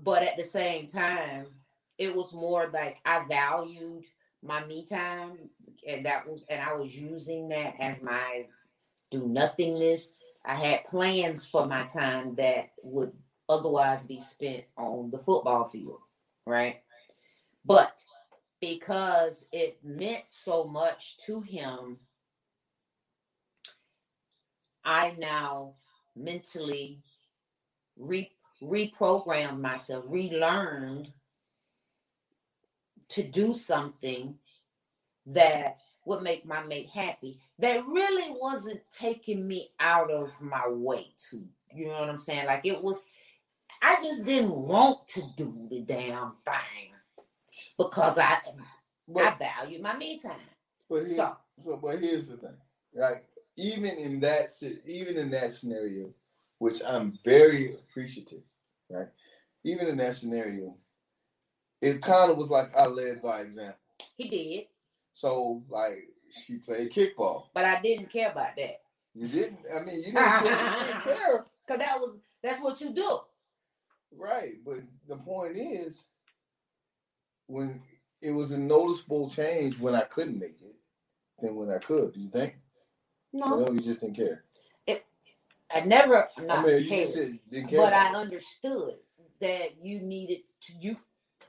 [0.02, 1.46] but at the same time
[1.98, 4.04] it was more like i valued
[4.42, 5.38] my me time
[5.86, 8.44] and that was and i was using that as my
[9.10, 10.12] do nothingness
[10.44, 13.12] i had plans for my time that would
[13.48, 16.00] otherwise be spent on the football field
[16.46, 16.82] right
[17.64, 18.02] but
[18.60, 21.96] because it meant so much to him
[24.88, 25.74] I now
[26.16, 27.02] mentally
[27.98, 31.12] re- reprogrammed myself, relearned
[33.10, 34.38] to do something
[35.26, 37.38] that would make my mate happy.
[37.58, 42.46] That really wasn't taking me out of my way to, you know what I'm saying?
[42.46, 43.04] Like it was,
[43.82, 46.94] I just didn't want to do the damn thing
[47.76, 48.38] because I
[49.14, 50.32] I value my me time.
[50.88, 52.56] but, here, So so, but here's the thing,
[52.94, 53.22] right?
[53.60, 54.50] Even in that,
[54.86, 56.10] even in that scenario,
[56.58, 58.42] which I'm very appreciative,
[58.88, 59.08] right?
[59.64, 60.76] Even in that scenario,
[61.82, 63.78] it kind of was like I led by example.
[64.16, 64.66] he did,
[65.12, 67.46] So, like, she played kickball.
[67.52, 68.80] but I didn't care about that.
[69.14, 69.58] You didn't.
[69.74, 70.42] I mean, you didn't care.
[70.44, 73.18] You didn't care, Cause that was that's what you do.
[74.16, 74.54] right?
[74.64, 76.04] But the point is,
[77.48, 77.82] when
[78.22, 80.74] it was a noticeable change when I couldn't make it
[81.40, 82.12] than when I could.
[82.14, 82.54] Do you think?
[83.32, 84.44] No, No, you just didn't care.
[84.86, 85.04] It,
[85.74, 87.08] I never I not mean, you cared,
[87.50, 87.80] didn't care.
[87.80, 88.94] but I understood
[89.40, 90.96] that you needed to you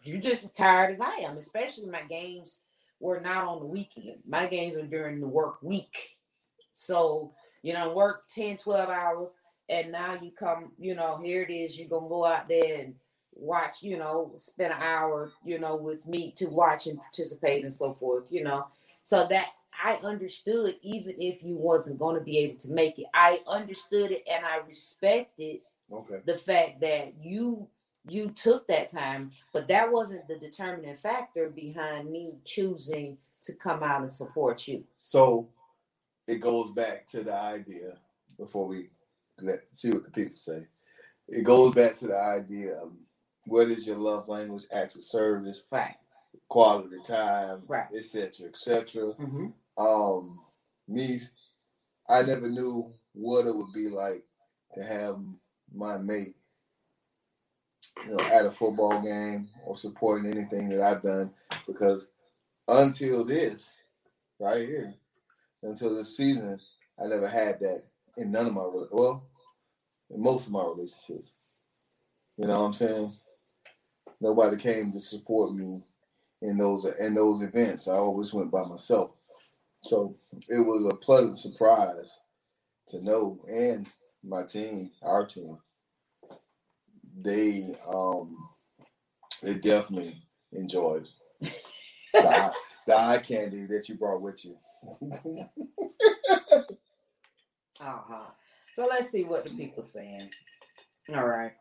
[0.04, 1.38] you just as tired as I am.
[1.38, 2.62] Especially my games
[3.00, 4.20] were not on the weekend.
[4.28, 6.18] My games were during the work week.
[6.74, 9.38] So You know, work 10, 12 hours,
[9.70, 12.96] and now you come, you know, here it is, you're gonna go out there and
[13.36, 17.74] watch, you know, spend an hour, you know, with me to watch and participate and
[17.74, 18.68] so forth, you know.
[19.04, 19.48] So that
[19.84, 23.08] I understood even if you wasn't going to be able to make it.
[23.14, 25.62] I understood it and I respected
[25.92, 26.22] Okay.
[26.26, 27.68] the fact that you
[28.08, 33.84] you took that time, but that wasn't the determining factor behind me choosing to come
[33.84, 34.84] out and support you.
[35.02, 35.50] So
[36.28, 37.98] it goes back to the idea
[38.38, 38.90] before we
[39.40, 40.66] let see what the people say.
[41.28, 42.94] It goes back to the idea of
[43.46, 45.96] what is your love language, acts of service, Right.
[46.48, 47.88] quality time, Right.
[47.96, 49.14] etc., etc.
[49.16, 49.48] Mm-hmm.
[49.80, 50.42] Um,
[50.90, 51.22] me,
[52.10, 54.24] I never knew what it would be like
[54.76, 55.18] to have
[55.74, 56.36] my mate,
[58.06, 61.32] you know, at a football game or supporting anything that I've done
[61.66, 62.12] because
[62.68, 63.72] until this,
[64.38, 64.94] right here,
[65.64, 66.60] until this season,
[67.02, 67.84] I never had that
[68.18, 69.24] in none of my well,
[70.10, 71.34] in most of my relationships.
[72.38, 73.14] You know what I'm saying?
[74.20, 75.84] Nobody came to support me
[76.42, 77.88] in those in those events.
[77.88, 79.12] I always went by myself.
[79.82, 80.16] So
[80.48, 82.20] it was a pleasant surprise
[82.90, 83.88] to know, and
[84.24, 85.58] my team, our team,
[87.22, 88.38] they um
[89.42, 91.08] they definitely enjoyed
[91.42, 91.50] the,
[92.16, 92.52] eye,
[92.88, 94.58] the eye candy that you brought with you.
[97.82, 98.26] Uh-huh.
[98.76, 100.30] So let's see what the people saying.
[101.16, 101.54] All right.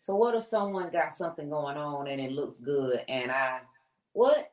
[0.00, 3.60] So what if someone got something going on and it looks good and I
[4.12, 4.50] what?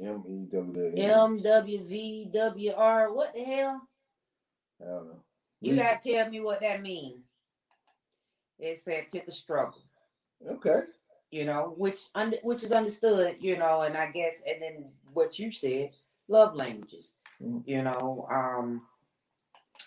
[0.00, 0.92] M E W.
[0.96, 3.88] M W V W R what the hell?
[4.80, 5.20] I don't know.
[5.60, 7.24] You We- gotta tell me what that means.
[8.58, 9.82] It said pick a struggle,
[10.46, 10.82] Okay.
[11.30, 15.38] you know, which under which is understood, you know, and I guess and then what
[15.38, 15.90] you said,
[16.28, 17.14] love languages.
[17.42, 17.66] Mhm.
[17.66, 18.86] You know, um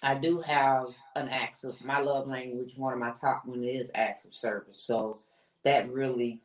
[0.02, 3.91] I do have an acts of my love language, one of my top one is
[3.95, 4.82] acts of service.
[4.82, 5.22] So
[5.63, 6.41] that really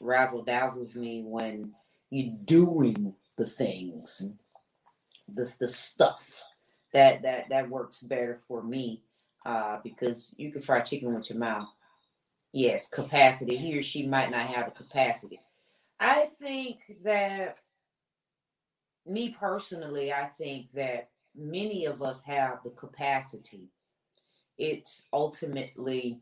[0.00, 1.74] razzle dazzles me when
[2.10, 4.28] you're doing the things,
[5.32, 6.42] the the stuff
[6.92, 9.02] that that that works better for me
[9.44, 11.68] uh, because you can fry chicken with your mouth.
[12.52, 13.56] Yes, capacity.
[13.56, 15.40] He or she might not have the capacity.
[16.00, 17.58] I think that
[19.06, 23.68] me personally, I think that many of us have the capacity.
[24.56, 26.20] It's ultimately,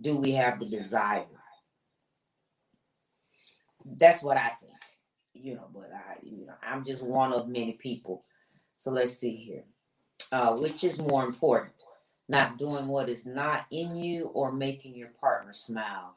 [0.00, 1.26] do we have the desire?
[3.84, 4.75] That's what I think.
[5.42, 8.24] You know, but I, you know, I'm just one of many people.
[8.76, 9.64] So let's see here.
[10.32, 11.74] Uh, which is more important?
[12.28, 16.16] Not doing what is not in you or making your partner smile.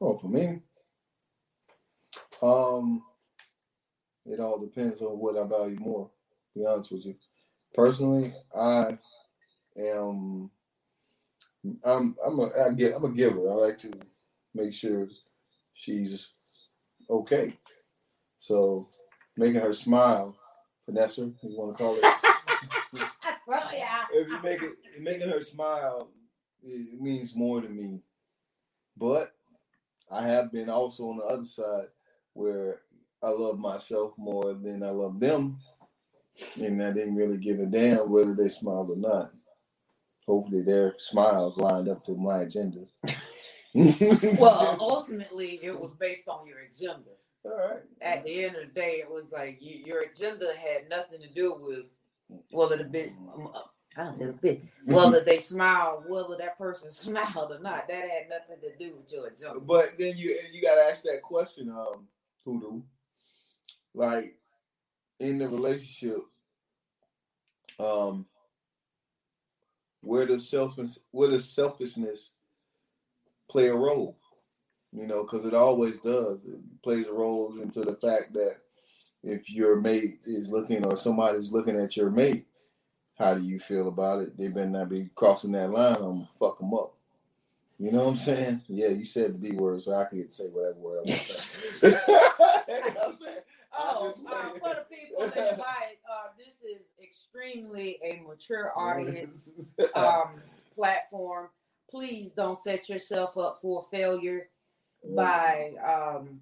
[0.00, 0.60] Oh, for me,
[2.42, 3.02] um,
[4.26, 6.10] it all depends on what I value more.
[6.54, 7.14] Be honest with you,
[7.74, 8.98] personally, I
[9.76, 10.50] am.
[11.84, 12.16] I'm.
[12.26, 12.50] I'm a.
[12.66, 12.94] I get.
[12.94, 13.50] I'm a giver.
[13.50, 13.92] I like to
[14.54, 15.08] make sure
[15.74, 16.28] she's
[17.08, 17.56] okay.
[18.44, 18.90] So,
[19.38, 20.36] making her smile,
[20.86, 22.04] Vanessa, you want to call it?
[22.04, 24.04] I told ya.
[24.12, 26.10] if you make it making her smile
[26.62, 28.00] it means more to me
[28.96, 29.32] but
[30.10, 31.88] i have been also on the other side
[32.32, 32.80] where
[33.22, 35.58] i love myself more than i love them
[36.62, 39.32] and i didn't really give a damn whether they smiled or not
[40.26, 42.80] hopefully their smiles lined up to my agenda
[43.74, 47.10] Well, ultimately, it was based on your agenda.
[47.44, 50.88] All right At the end of the day, it was like you, your agenda had
[50.88, 51.94] nothing to do with
[52.50, 53.12] whether the bit.
[53.96, 54.62] I don't say the bit.
[54.86, 59.12] Whether they smiled, whether that person smiled or not, that had nothing to do with
[59.12, 59.60] your agenda.
[59.60, 62.08] But then you you gotta ask that question, um,
[62.44, 62.82] Hoodoo.
[63.94, 64.36] Like
[65.20, 66.18] in the relationship,
[67.78, 68.26] um,
[70.00, 72.32] where does selfish where does selfishness
[73.48, 74.18] play a role?
[74.94, 76.44] You know, because it always does.
[76.44, 78.58] It plays a role into the fact that
[79.24, 82.46] if your mate is looking or somebody's looking at your mate,
[83.18, 84.36] how do you feel about it?
[84.36, 85.96] They better not be crossing that line.
[85.96, 86.94] I'm fuck them up.
[87.78, 88.62] You know what I'm saying?
[88.68, 91.00] Yeah, you said the B word, so I can get to say whatever word I
[91.00, 91.88] want to say.
[91.88, 93.38] you know what I'm saying?
[93.76, 100.40] Oh, uh, for the people it, uh, this is extremely a mature audience um,
[100.76, 101.48] platform.
[101.90, 104.48] Please don't set yourself up for failure
[105.10, 106.40] by um,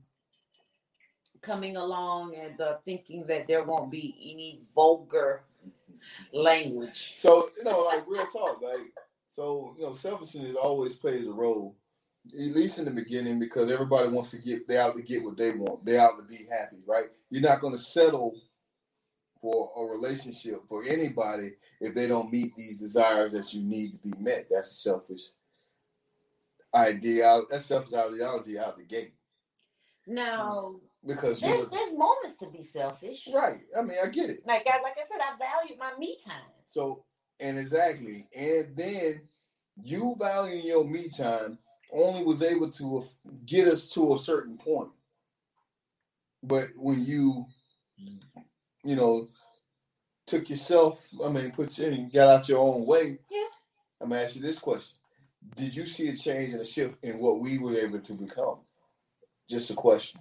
[1.40, 5.42] coming along and uh, thinking that there won't be any vulgar
[6.32, 7.14] language.
[7.16, 8.92] So you know, like real talk, like
[9.28, 11.76] so you know, selfishness always plays a role,
[12.26, 15.36] at least in the beginning, because everybody wants to get they out to get what
[15.36, 15.84] they want.
[15.84, 17.06] They out to be happy, right?
[17.30, 18.34] You're not going to settle
[19.40, 24.08] for a relationship for anybody if they don't meet these desires that you need to
[24.08, 24.46] be met.
[24.48, 25.22] That's a selfish
[26.74, 27.42] idea.
[27.50, 29.14] That's selfish ideology out the gate
[30.06, 33.28] Now, because there's there's moments to be selfish.
[33.32, 33.60] right.
[33.78, 34.46] I mean, I get it.
[34.46, 36.42] Like I like I said, I value my me time.
[36.66, 37.04] So,
[37.40, 39.22] and exactly, and then
[39.82, 41.58] you valuing your me time
[41.92, 43.04] only was able to
[43.46, 44.90] get us to a certain point.
[46.42, 47.46] But when you,
[48.84, 49.28] you know,
[50.26, 53.18] took yourself, I mean, put you and got out your own way.
[53.30, 53.44] Yeah.
[54.00, 54.96] I'm gonna ask you this question:
[55.56, 58.58] Did you see a change and a shift in what we were able to become?
[59.48, 60.20] Just a question.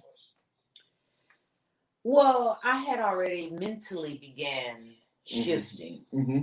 [2.04, 4.94] Well, I had already mentally began
[5.26, 5.44] Mhm.
[5.44, 6.42] shifting Mm-hmm.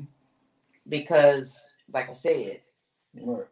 [0.87, 2.63] because, like I said,
[3.13, 3.47] Right.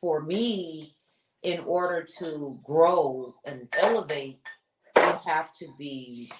[0.00, 0.96] for me,
[1.42, 4.40] in order to grow and elevate,
[4.96, 6.30] you have to be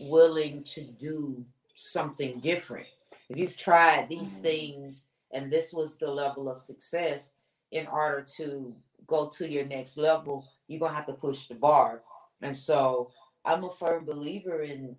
[0.00, 2.88] willing to do something different.
[3.28, 4.42] If you've tried these Mhm.
[4.42, 7.32] things and this was the level of success,
[7.74, 8.74] in order to
[9.06, 12.02] go to your next level, you're gonna have to push the bar.
[12.40, 13.10] And so
[13.44, 14.96] I'm a firm believer in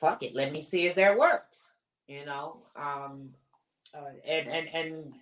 [0.00, 1.72] fuck it, let me see if that works.
[2.06, 3.30] You know, um,
[3.94, 5.12] uh, and and and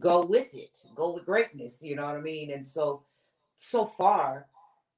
[0.00, 1.82] go with it, go with greatness.
[1.82, 2.50] You know what I mean?
[2.50, 3.04] And so,
[3.56, 4.46] so far,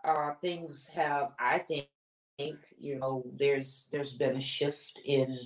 [0.03, 1.89] uh, things have, I think,
[2.79, 5.39] you know, there's there's been a shift in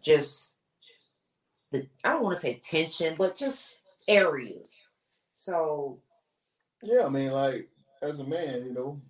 [0.00, 0.54] just
[1.72, 3.78] the I don't want to say tension, but just
[4.08, 4.82] areas.
[5.34, 5.98] So
[6.82, 7.68] Yeah, I mean, like
[8.02, 9.00] as a man, you know,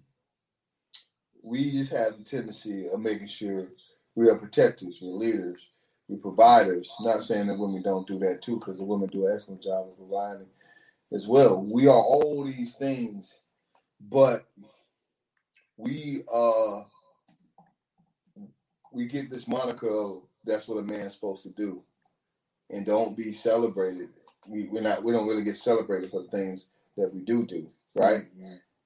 [1.42, 3.68] we just have the tendency of making sure
[4.14, 5.60] we are protectors, we're leaders,
[6.08, 6.92] we're providers.
[7.00, 9.86] Not saying that women don't do that too, because the women do an excellent job
[9.88, 10.46] of providing
[11.12, 11.62] as well.
[11.62, 13.40] We are all these things,
[14.00, 14.46] but
[15.76, 16.82] we uh
[18.92, 21.82] we get this moniker of that's what a man's supposed to do,
[22.70, 24.10] and don't be celebrated.
[24.48, 26.66] We we're not we don't really get celebrated for the things
[26.96, 28.24] that we do do, right?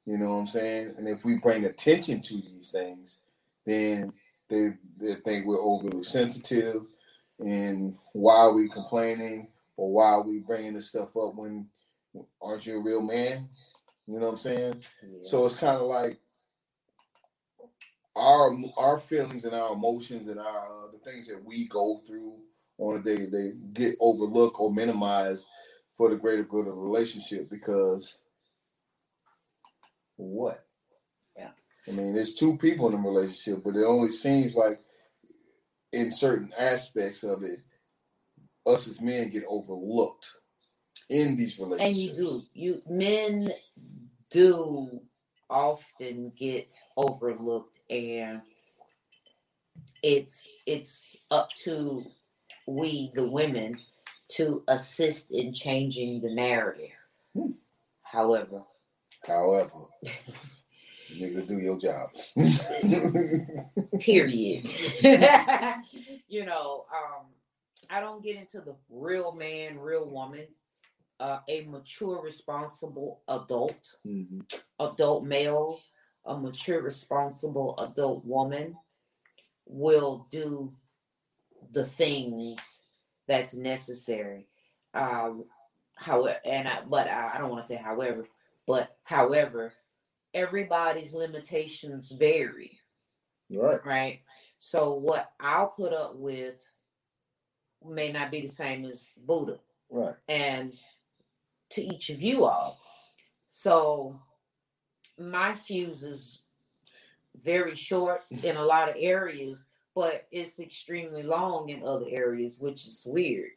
[0.06, 0.94] You know what I'm saying?
[0.98, 3.18] And if we bring attention to these things,
[3.66, 4.12] then
[4.48, 6.82] they they think we're overly sensitive.
[7.38, 11.66] And why are we complaining or why are we bringing this stuff up when
[12.42, 13.48] aren't you a real man?
[14.06, 14.82] You know what I'm saying?
[15.22, 16.18] So it's kind of like
[18.16, 22.34] our our feelings and our emotions and our uh, the things that we go through
[22.80, 25.46] on a day to day get overlooked or minimized
[25.96, 28.18] for the greater good of a relationship because
[30.16, 30.64] what?
[31.36, 31.50] Yeah.
[31.86, 34.80] I mean, there's two people in a relationship, but it only seems like
[35.92, 37.60] in certain aspects of it,
[38.66, 40.26] us as men get overlooked
[41.08, 41.88] in these relationships.
[41.88, 43.52] and you do you men
[44.30, 45.00] do
[45.48, 48.40] often get overlooked and
[50.02, 52.04] it's it's up to
[52.70, 53.78] we the women
[54.28, 56.90] to assist in changing the narrative
[57.36, 57.52] Hmm.
[58.02, 58.62] however
[59.26, 59.70] However,
[61.14, 62.08] nigga, do your job.
[64.00, 64.66] period
[66.28, 67.26] you know um
[67.90, 70.46] i don't get into the real man real woman
[71.20, 74.42] uh, a mature responsible adult Mhm.
[74.80, 75.80] adult male,
[76.24, 78.74] a mature, responsible adult woman
[79.66, 80.72] will do
[81.70, 82.82] the things
[83.26, 84.48] that's necessary.
[84.94, 85.44] Um,
[85.96, 88.26] however, and I, but I, I don't want to say however,
[88.66, 89.72] but however,
[90.34, 92.78] everybody's limitations vary,
[93.50, 93.84] Right.
[93.84, 94.20] right?
[94.58, 96.60] So what I'll put up with
[97.84, 99.58] may not be the same as Buddha
[99.88, 100.14] Right.
[100.28, 100.72] and
[101.70, 102.78] to each of you all.
[103.48, 104.20] So
[105.18, 106.42] my fuse is
[107.36, 109.64] very short in a lot of areas,
[109.94, 113.50] but it's extremely long in other areas, which is weird.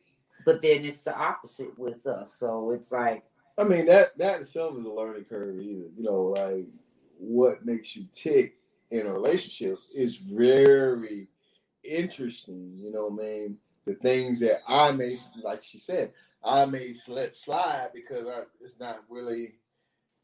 [0.46, 2.34] But then it's the opposite with us.
[2.34, 3.24] So it's like,
[3.58, 5.90] I mean that that itself is a learning curve either.
[5.96, 6.66] You know, like
[7.18, 8.58] what makes you tick
[8.92, 11.28] in a relationship is very
[11.84, 12.74] interesting.
[12.78, 13.58] You know what I mean?
[13.86, 16.14] The things that I may like she said,
[16.44, 19.54] I may let slide because I, it's not really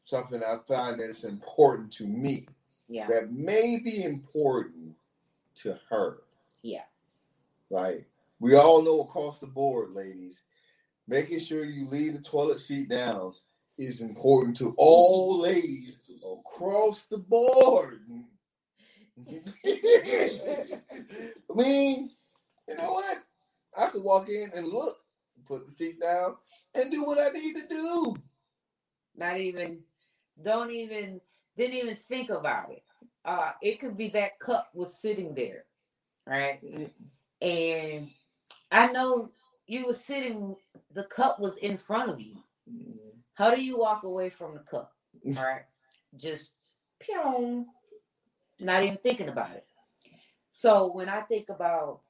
[0.00, 2.46] something I find that it's important to me.
[2.88, 4.94] yeah, That may be important
[5.56, 6.22] to her.
[6.62, 6.84] Yeah.
[7.70, 8.06] Like
[8.38, 10.42] we all know across the board, ladies,
[11.06, 13.34] making sure you leave the toilet seat down
[13.78, 15.98] is important to all ladies
[16.38, 18.02] across the board.
[19.28, 20.80] I
[21.54, 22.10] mean,
[22.68, 23.18] you know what?
[23.76, 24.98] I could walk in and look,
[25.46, 26.36] put the seat down,
[26.74, 28.16] and do what I need to do.
[29.16, 29.80] not even,
[30.42, 31.20] don't even,
[31.56, 32.82] didn't even think about it.
[33.24, 35.64] Uh, it could be that cup was sitting there,
[36.26, 36.60] right?
[37.42, 38.10] And
[38.70, 39.30] I know
[39.66, 40.56] you were sitting,
[40.92, 42.36] the cup was in front of you.
[43.34, 44.92] How do you walk away from the cup?
[45.24, 45.62] Right?
[46.16, 46.54] Just
[46.98, 47.66] pew,
[48.58, 49.64] not even thinking about it.
[50.50, 52.00] So when I think about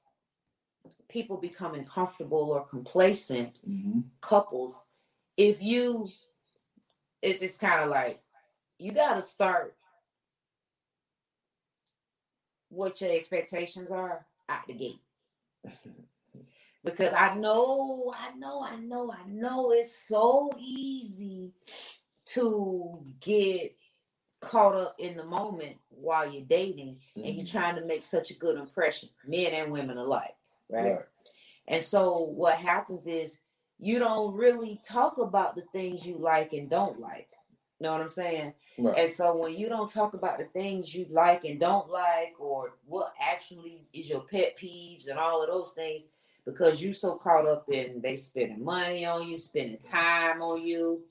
[1.08, 4.04] people becoming comfortable or complacent, Mhm.
[4.20, 4.84] couples,
[5.36, 6.08] if you,
[7.22, 8.22] it- it's kind of like
[8.78, 9.76] you got to start
[12.70, 15.00] what your expectations are out the gate.
[16.82, 21.52] Because I know, I know, I know, I know it's so easy
[22.26, 23.72] to get
[24.40, 27.58] caught up in the moment while you're dating and you're mm-hmm.
[27.58, 30.34] trying to make such a good impression, men and women alike,
[30.70, 30.92] right?
[30.92, 31.04] Right.
[31.68, 33.40] And so what happens is
[33.78, 37.28] you don't really talk about the things you like and don't like.
[37.80, 38.52] Know what I'm saying?
[38.78, 38.98] Right.
[38.98, 42.74] And so when you don't talk about the things you like and don't like, or
[42.84, 46.02] what actually is your pet peeves and all of those things,
[46.44, 51.02] because you so caught up in they spending money on you, spending time on you,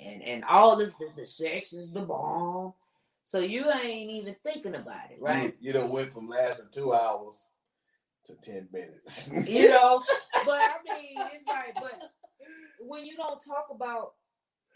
[0.00, 2.72] and and all this the, the sex is the bomb.
[3.24, 5.54] So you ain't even thinking about it, right?
[5.60, 7.48] You, you done went from lasting two hours
[8.26, 9.30] to ten minutes.
[9.48, 10.02] you know
[10.44, 12.10] but i mean it's like but
[12.80, 14.14] when you don't talk about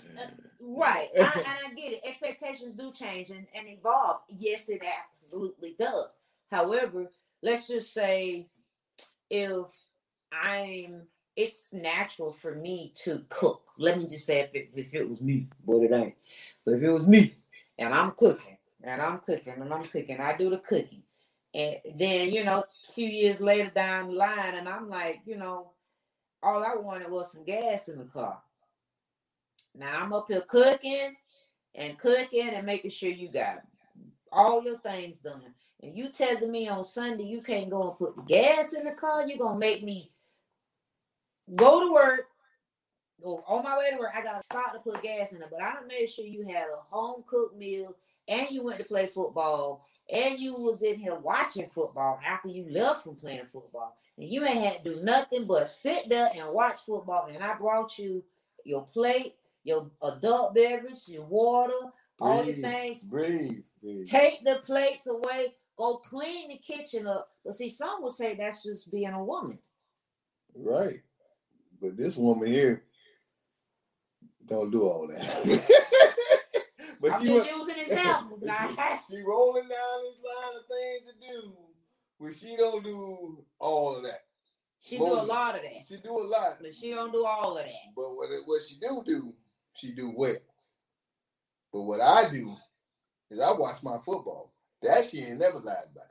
[0.03, 0.27] uh,
[0.61, 1.09] right.
[1.17, 2.01] I, and i get it.
[2.05, 4.21] Expectations do change and, and evolve.
[4.29, 6.15] Yes it absolutely does.
[6.51, 7.11] However
[7.43, 8.49] let's just say
[9.31, 9.67] if
[10.33, 11.03] i'm
[11.37, 13.63] it's natural for me to cook.
[13.77, 16.15] Let me just say if it, if it was me but it ain't.
[16.65, 17.35] But if it was me
[17.79, 21.03] and i'm cooking and i'm cooking and i'm cooking i do the cooking.
[21.55, 25.37] And then, you know, a few years later down the line, and I'm like, you
[25.37, 25.71] know,
[26.43, 28.43] all I wanted was some gas in the car.
[29.75, 31.15] Now I'm up here cooking
[31.75, 33.63] and cooking and making sure you got
[34.31, 35.55] all your things done.
[35.83, 39.27] And you telling me on Sunday you can't go and put gas in the car,
[39.27, 40.11] you're gonna make me
[41.55, 42.27] go to work,
[43.23, 44.13] go on my way to work.
[44.15, 45.49] I gotta stop to put gas in it.
[45.51, 47.97] But I made sure you had a home cooked meal
[48.29, 52.67] and you went to play football and you was in here watching football after you
[52.71, 56.53] left from playing football, and you ain't had to do nothing but sit there and
[56.53, 57.29] watch football.
[57.33, 58.23] And I brought you
[58.65, 59.35] your plate,
[59.65, 61.73] your adult beverage, your water,
[62.21, 63.03] all your things.
[63.03, 63.63] Breathe.
[63.83, 64.07] breathe.
[64.07, 65.55] Take the plates away.
[65.77, 67.29] Go clean the kitchen up.
[67.45, 69.59] But see, some would say that's just being a woman.
[70.55, 71.01] Right.
[71.81, 72.85] But this woman here
[74.47, 75.21] don't do all that.
[77.01, 78.41] but I'm she, just wa- using examples.
[78.41, 81.53] she, she rolling down this line of things to do,
[82.21, 84.21] but she don't do all of that.
[84.81, 87.57] she do a lot of that, She do a lot, but she don't do all
[87.59, 87.73] of that.
[87.97, 89.35] but what what she do do,
[89.75, 90.37] she do well.
[91.73, 92.55] But what I do
[93.31, 94.53] is I watch my football.
[94.83, 96.07] That she ain't never lied about.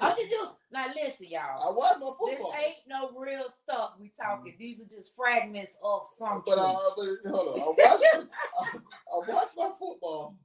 [0.00, 0.48] I'm just you.
[0.72, 1.68] Now listen, y'all.
[1.68, 2.52] I watch my football.
[2.52, 4.54] This ain't no real stuff we talking.
[4.58, 7.20] These are just fragments of some But, I, truths.
[7.24, 8.26] but hold on, I watch,
[8.60, 10.36] I, I watch my football,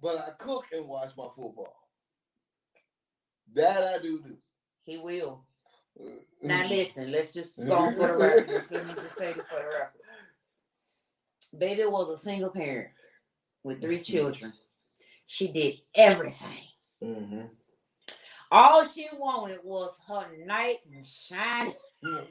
[0.00, 1.76] but I cook and watch my football.
[3.54, 4.36] That I do do.
[4.84, 5.44] He will.
[6.00, 6.08] Uh,
[6.42, 8.48] Now listen, let's just go on for the record.
[8.70, 9.90] Let me just say it for the record.
[11.56, 12.90] Baby was a single parent
[13.62, 14.52] with three children.
[15.26, 16.64] She did everything.
[17.02, 17.50] Mhm.
[18.50, 21.72] All she wanted was her knight and shine
[22.02, 22.26] to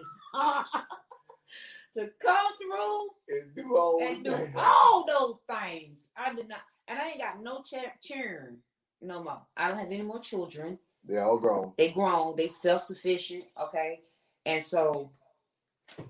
[2.21, 6.09] come through And do all and do all those things.
[6.15, 8.59] I did not, and I ain't got no ch- children
[9.01, 9.41] no more.
[9.57, 10.77] I don't have any more children.
[11.03, 11.73] They all grown.
[11.77, 12.35] They grown.
[12.35, 13.45] They self sufficient.
[13.59, 14.01] Okay,
[14.45, 15.11] and so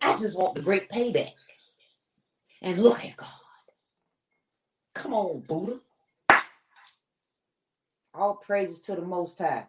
[0.02, 1.34] I just want the great payback.
[2.62, 3.30] And look at God.
[4.94, 5.80] Come on, Buddha.
[8.14, 9.66] All praises to the Most High.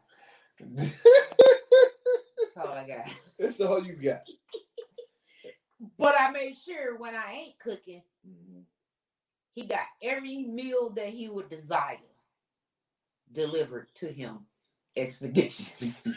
[0.60, 1.00] That's
[2.56, 3.06] all I got.
[3.38, 4.22] That's all you got.
[5.98, 8.64] But I made sure when I ain't cooking, Mhm.
[9.54, 11.98] he got every meal that he would desire
[13.32, 14.46] delivered to him
[14.96, 16.12] expeditiously.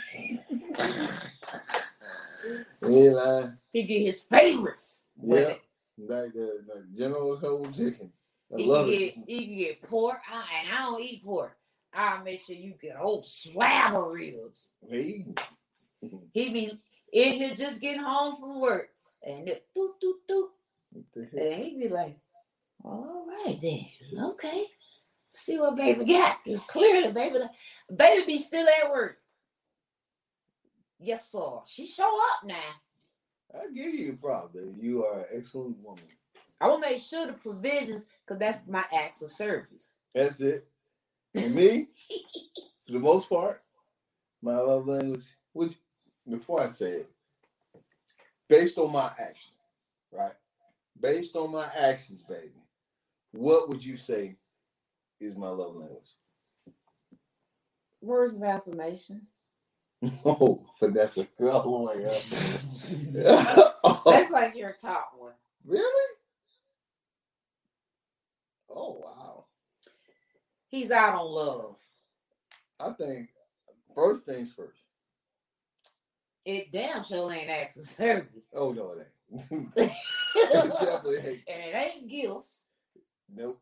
[2.81, 3.57] You ain't lying.
[3.73, 5.05] he get his favorites.
[5.21, 5.55] Yeah.
[5.97, 8.11] Like the like General Whole Chicken.
[8.53, 9.15] I love can it.
[9.15, 11.57] get he can get pork, I, and I don't eat pork.
[11.93, 14.73] I'll make sure you get a whole slab of ribs.
[14.87, 15.25] Hey.
[16.33, 16.79] He be
[17.13, 18.89] in here just getting home from work,
[19.23, 20.49] and it, doot doot doot,
[21.15, 22.17] and he be like,
[22.83, 23.85] "All right then,
[24.21, 24.65] okay."
[25.29, 26.37] See what baby got?
[26.45, 27.39] Because clearly, baby,
[27.93, 29.17] baby be still at work.
[30.99, 31.59] Yes, sir.
[31.67, 32.55] She show up now.
[33.55, 34.73] I give you the prop, baby.
[34.79, 36.03] You are an excellent woman.
[36.59, 39.93] I will make sure the provisions, because that's my acts of service.
[40.13, 40.67] That's it.
[41.33, 41.87] And me,
[42.85, 43.61] for the most part,
[44.45, 45.23] My love language.
[45.53, 45.73] Which
[46.29, 47.11] before I say it,
[48.47, 49.53] based on my action,
[50.11, 50.35] right?
[50.99, 52.51] Based on my actions, baby,
[53.31, 54.35] what would you say
[55.19, 56.15] is my love language?
[58.01, 59.23] Words of affirmation.
[60.25, 63.71] Oh, Vanessa, oh my god.
[63.83, 65.33] Oh, That's like your top one.
[65.65, 66.13] really?
[68.69, 69.45] Oh wow.
[70.67, 71.77] He's out on love.
[72.79, 73.29] I think
[73.95, 74.79] first things first.
[76.45, 78.43] It damn sure ain't acts of service.
[78.53, 79.69] Oh no, it ain't.
[79.75, 79.91] it
[80.53, 81.41] definitely ain't.
[81.47, 82.65] And it ain't gifts.
[83.33, 83.59] Nope.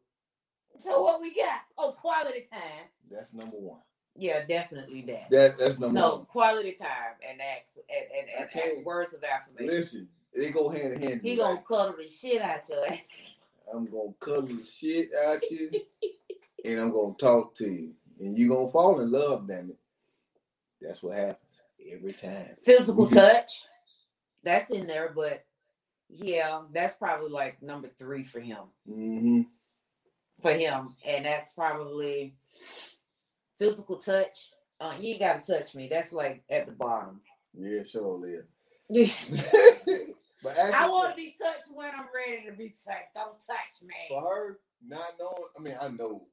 [0.79, 1.61] So what we got?
[1.77, 2.87] Oh, quality time.
[3.09, 3.79] That's number one.
[4.16, 5.30] Yeah, definitely that.
[5.32, 6.26] That that's number no, one.
[6.26, 9.76] quality time and acts and, and, and, and words of affirmation.
[9.76, 11.22] Listen, they go hand in hand.
[11.24, 11.66] He gonna right?
[11.66, 13.39] cuddle the shit out your ass.
[13.74, 15.72] I'm gonna cuddle the shit out you,
[16.64, 19.47] and I'm gonna talk to you, and you gonna fall in love.
[19.47, 19.78] Damn it,
[20.80, 22.55] that's what happens every time.
[22.64, 23.64] Physical touch.
[24.43, 25.45] That's in there, but
[26.09, 28.59] yeah, that's probably like number three for him.
[28.89, 29.41] Mm-hmm.
[30.41, 30.95] For him.
[31.07, 32.36] And that's probably
[33.58, 34.51] physical touch.
[34.80, 35.88] Uh, you ain't gotta touch me.
[35.88, 37.22] That's like at the bottom.
[37.58, 38.43] Yeah, sure, Leah.
[38.93, 43.14] I but actually, want to be touched when I'm ready to be touched.
[43.16, 43.95] Don't touch me.
[44.10, 45.49] for her not knowing.
[45.58, 46.24] I mean, I know,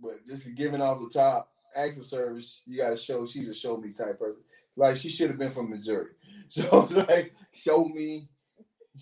[0.00, 3.76] but just giving off the top, active service, you got to show she's a show
[3.76, 4.42] me type person.
[4.76, 6.10] Like she should have been from Missouri.
[6.50, 8.30] So like, show me,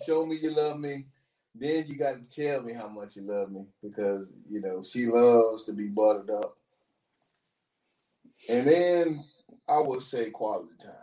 [0.05, 1.05] show me you love me.
[1.55, 5.05] Then you got to tell me how much you love me because you know she
[5.05, 6.56] loves to be buttered up.
[8.49, 9.23] And then
[9.67, 10.93] I would say quality time.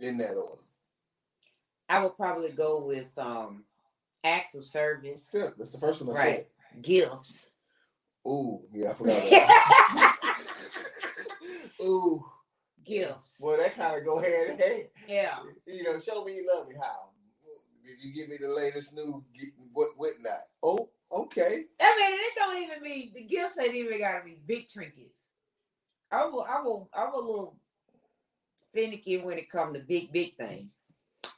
[0.00, 0.62] In that order.
[1.88, 3.64] I would probably go with um
[4.24, 6.46] acts of service, Yeah, that's the first one I Right.
[6.80, 7.40] gifts.
[8.24, 8.30] said.
[8.30, 10.16] Ooh, yeah, I forgot that.
[11.82, 12.24] Ooh,
[12.84, 13.38] gifts.
[13.40, 14.88] well, that kind of go hand in hand.
[15.08, 15.38] Yeah.
[15.66, 16.74] You know, show me you love me.
[16.80, 17.10] How?
[17.84, 19.24] Did you give me the latest new
[19.72, 20.42] what whatnot?
[20.62, 21.64] Oh, okay.
[21.80, 25.28] I mean, it don't even mean the gifts ain't even gotta be big trinkets.
[26.10, 27.56] I will, I will, I'm a little
[28.74, 30.78] finicky when it comes to big, big things.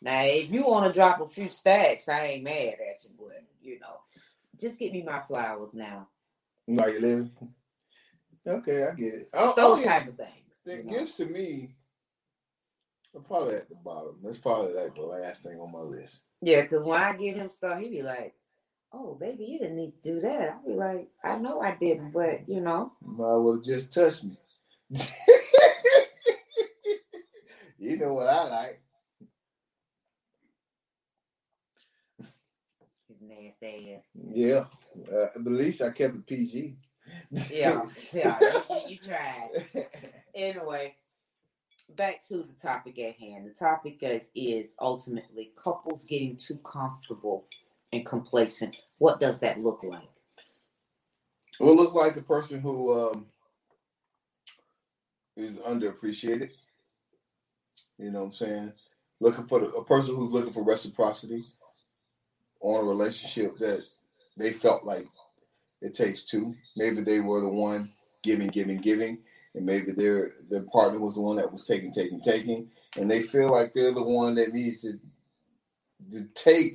[0.01, 3.43] Now, if you want to drop a few stacks, I ain't mad at you, but
[3.63, 4.01] you know,
[4.59, 6.09] just get me my flowers now.
[6.79, 7.31] Are you living?
[8.47, 9.29] Okay, I get it.
[9.33, 9.99] Oh, Those oh, yeah.
[9.99, 10.61] type of things.
[10.65, 10.93] The you know.
[10.99, 11.75] gifts to me
[13.15, 14.19] are probably at the bottom.
[14.23, 16.23] That's probably like the last thing on my list.
[16.43, 18.35] Yeah, because when I get him stuff, he be like,
[18.95, 22.13] "Oh, baby, you didn't need to do that." I'll be like, "I know I didn't,
[22.13, 24.37] but you know." I would have just touched me.
[27.79, 28.81] you know what I like.
[33.09, 34.09] His nasty ass.
[34.15, 34.65] Yeah,
[35.13, 36.77] uh, at least I kept it PG.
[37.51, 39.51] Yeah, yeah, you, you tried.
[40.35, 40.97] Anyway,
[41.97, 43.47] back to the topic at hand.
[43.47, 47.47] The topic is, is ultimately couples getting too comfortable
[47.95, 48.83] and complacent.
[48.99, 50.09] What does that look like?
[51.61, 53.27] Well, look like a person who um,
[55.37, 56.51] is underappreciated.
[57.99, 58.73] You know what I'm saying?
[59.21, 61.45] Looking for the, a person who's looking for reciprocity
[62.61, 63.85] on a relationship that
[64.37, 65.07] they felt like
[65.81, 66.55] it takes two.
[66.77, 67.93] Maybe they were the one
[68.23, 69.19] giving, giving, giving,
[69.55, 73.23] and maybe their their partner was the one that was taking, taking, taking, and they
[73.23, 74.99] feel like they're the one that needs to
[76.11, 76.75] to take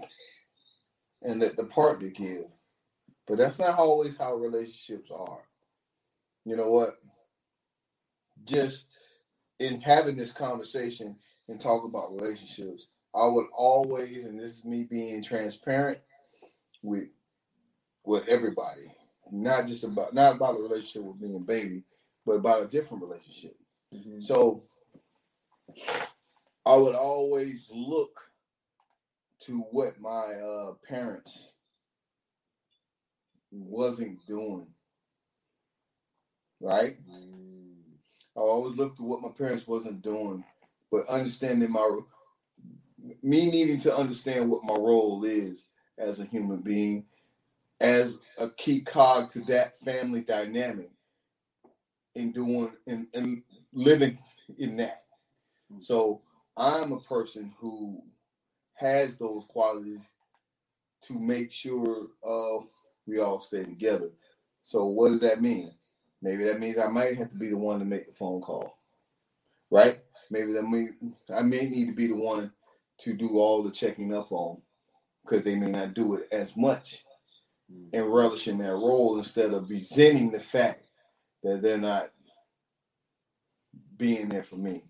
[1.21, 2.45] and let the partner give.
[3.27, 5.43] But that's not always how relationships are.
[6.45, 6.99] You know what?
[8.43, 8.85] Just
[9.59, 11.15] in having this conversation
[11.47, 15.99] and talk about relationships, I would always, and this is me being transparent
[16.81, 17.09] with
[18.05, 18.91] with everybody,
[19.31, 21.83] not just about not about a relationship with me and baby,
[22.25, 23.55] but about a different relationship.
[23.93, 24.21] Mm-hmm.
[24.21, 24.63] So
[26.65, 28.28] I would always look
[29.49, 31.53] to what my uh, parents
[33.51, 34.67] wasn't doing.
[36.61, 36.97] Right?
[38.37, 40.43] I always looked to what my parents wasn't doing,
[40.91, 41.99] but understanding my
[43.23, 45.65] me needing to understand what my role is
[45.97, 47.05] as a human being,
[47.81, 50.91] as a key cog to that family dynamic,
[52.13, 53.41] in doing and, and
[53.73, 54.19] living
[54.59, 55.05] in that.
[55.79, 56.21] So
[56.55, 58.03] I'm a person who
[58.79, 60.01] has those qualities
[61.03, 62.65] to make sure uh,
[63.07, 64.11] we all stay together.
[64.63, 65.71] So what does that mean?
[66.21, 68.77] Maybe that means I might have to be the one to make the phone call,
[69.71, 69.99] right?
[70.31, 70.89] Maybe that may
[71.35, 72.51] I may need to be the one
[72.99, 74.61] to do all the checking up on
[75.23, 77.03] because they may not do it as much
[77.93, 80.85] and relish in that role instead of resenting the fact
[81.43, 82.11] that they're not
[83.97, 84.83] being there for me.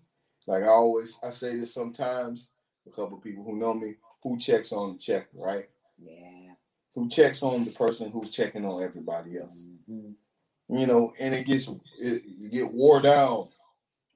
[0.46, 2.48] Like I always, I say this sometimes.
[2.86, 5.68] A couple people who know me, who checks on the checker, right?
[5.98, 6.54] Yeah.
[6.94, 9.66] Who checks on the person who's checking on everybody else?
[9.88, 10.14] Mhm.
[10.68, 11.68] You know, and it gets
[11.98, 13.48] it, you get wore down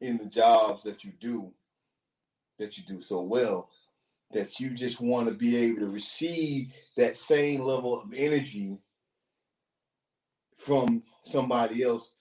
[0.01, 1.53] in the jobs that you do,
[2.59, 3.71] that you do so well,
[4.33, 8.79] that you just want to be able to receive that same level of energy
[10.57, 12.13] from somebody else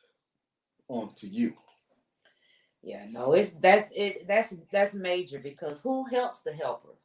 [0.88, 1.56] onto you.
[2.84, 6.96] Yeah, no, it's that's it that's that's major because who helps the helper?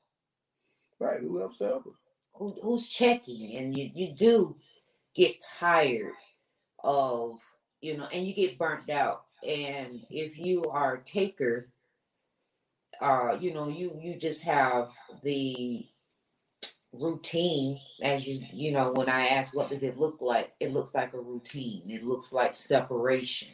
[0.98, 1.20] Right?
[1.20, 1.90] Who helps the helper?
[2.34, 3.56] Who who's checking?
[3.56, 4.56] And you you do
[5.14, 6.14] get tired
[6.84, 7.40] of,
[7.80, 9.24] you know, and you get burnt out.
[9.46, 11.68] And if you are a taker,
[13.00, 14.90] uh, you know, you you just have
[15.22, 15.86] the
[16.92, 20.94] routine as you you know when i ask what does it look like it looks
[20.94, 23.48] like a routine it looks like separation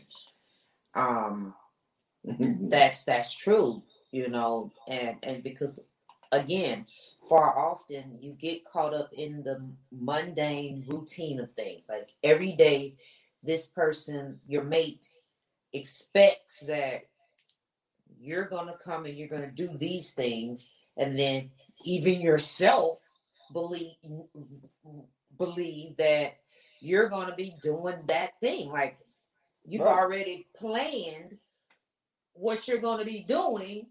[0.95, 1.53] um
[2.71, 5.85] that's that's true you know and and because
[6.33, 6.87] again
[7.29, 9.61] far often you get caught up in the
[9.93, 12.97] mundane routine of things like every day
[13.43, 15.07] this person your mate
[15.73, 17.03] expects that
[18.21, 21.51] you're going to come and you're going to do these things and then
[21.85, 22.99] even yourself
[23.53, 23.95] believe
[25.37, 26.37] believe that
[26.81, 28.99] you're going to be doing that thing like
[29.67, 29.99] you've Right.
[29.99, 31.39] already planned
[32.35, 33.87] what you're going to be doing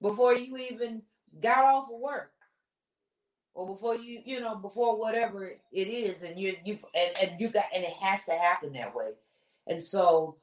[0.00, 1.02] before you even
[1.42, 2.32] got off of work.
[3.54, 7.48] Or before you you know before whatever it is and you you and, and you
[7.48, 9.12] got and it has to happen that way.
[9.66, 10.36] And so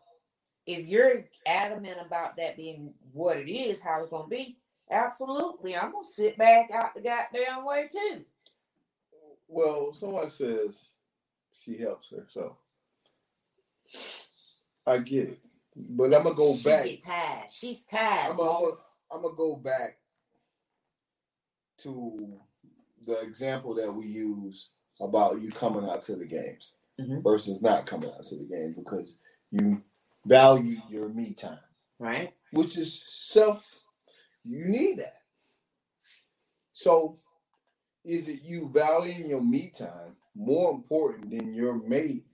[0.65, 4.57] if you're adamant about that being what it is how it's going to be
[4.91, 8.21] absolutely i'm going to sit back out the goddamn way too.
[9.47, 10.89] Well, someone says
[11.53, 12.57] she helps her, so
[14.87, 15.42] I get it.
[15.75, 16.83] But I'm gonna go she back.
[16.85, 18.71] get tired she's tired I'm gonna.
[19.11, 19.97] I'm gonna go back
[21.79, 22.39] to
[23.05, 24.69] the example that we use
[25.01, 27.23] about you coming out to the games Mhm.
[27.23, 29.13] versus not coming out to the games because
[29.51, 29.83] you
[30.25, 31.59] value your me time,
[31.99, 33.65] right which is self.
[34.45, 35.21] You need that.
[36.73, 37.19] So,
[38.03, 42.25] is it you valuing your me time more important than your mate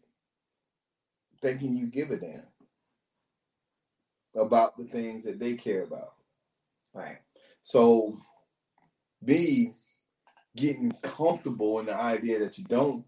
[1.42, 2.44] thinking you give a damn
[4.40, 6.14] about the things that they care about?
[6.94, 7.18] right
[7.64, 8.20] So,
[9.24, 9.74] B,
[10.56, 13.06] getting comfortable in the idea that you don't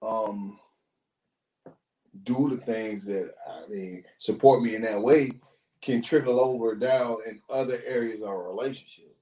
[0.00, 0.58] um
[2.22, 5.32] do the things that I mean support me in that way
[5.80, 9.16] can trickle over down in other areas of our relationship.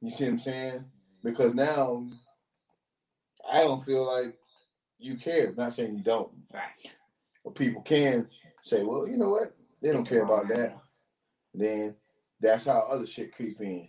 [0.00, 0.84] You see what I'm saying?
[1.22, 2.08] Because now
[3.50, 4.36] I don't feel like
[4.98, 5.52] you care.
[5.56, 6.30] not saying you don't.
[6.52, 6.70] right
[7.44, 8.28] But people can
[8.62, 9.54] say, well, you know what?
[9.82, 10.78] They don't care about that.
[11.52, 11.96] Then
[12.40, 13.88] that's how other shit creep in.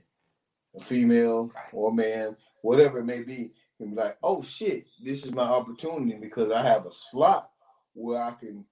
[0.76, 5.32] A female or man, whatever it may be, can be like, oh shit, this is
[5.32, 7.50] my opportunity because I have a slot
[7.94, 8.66] where I can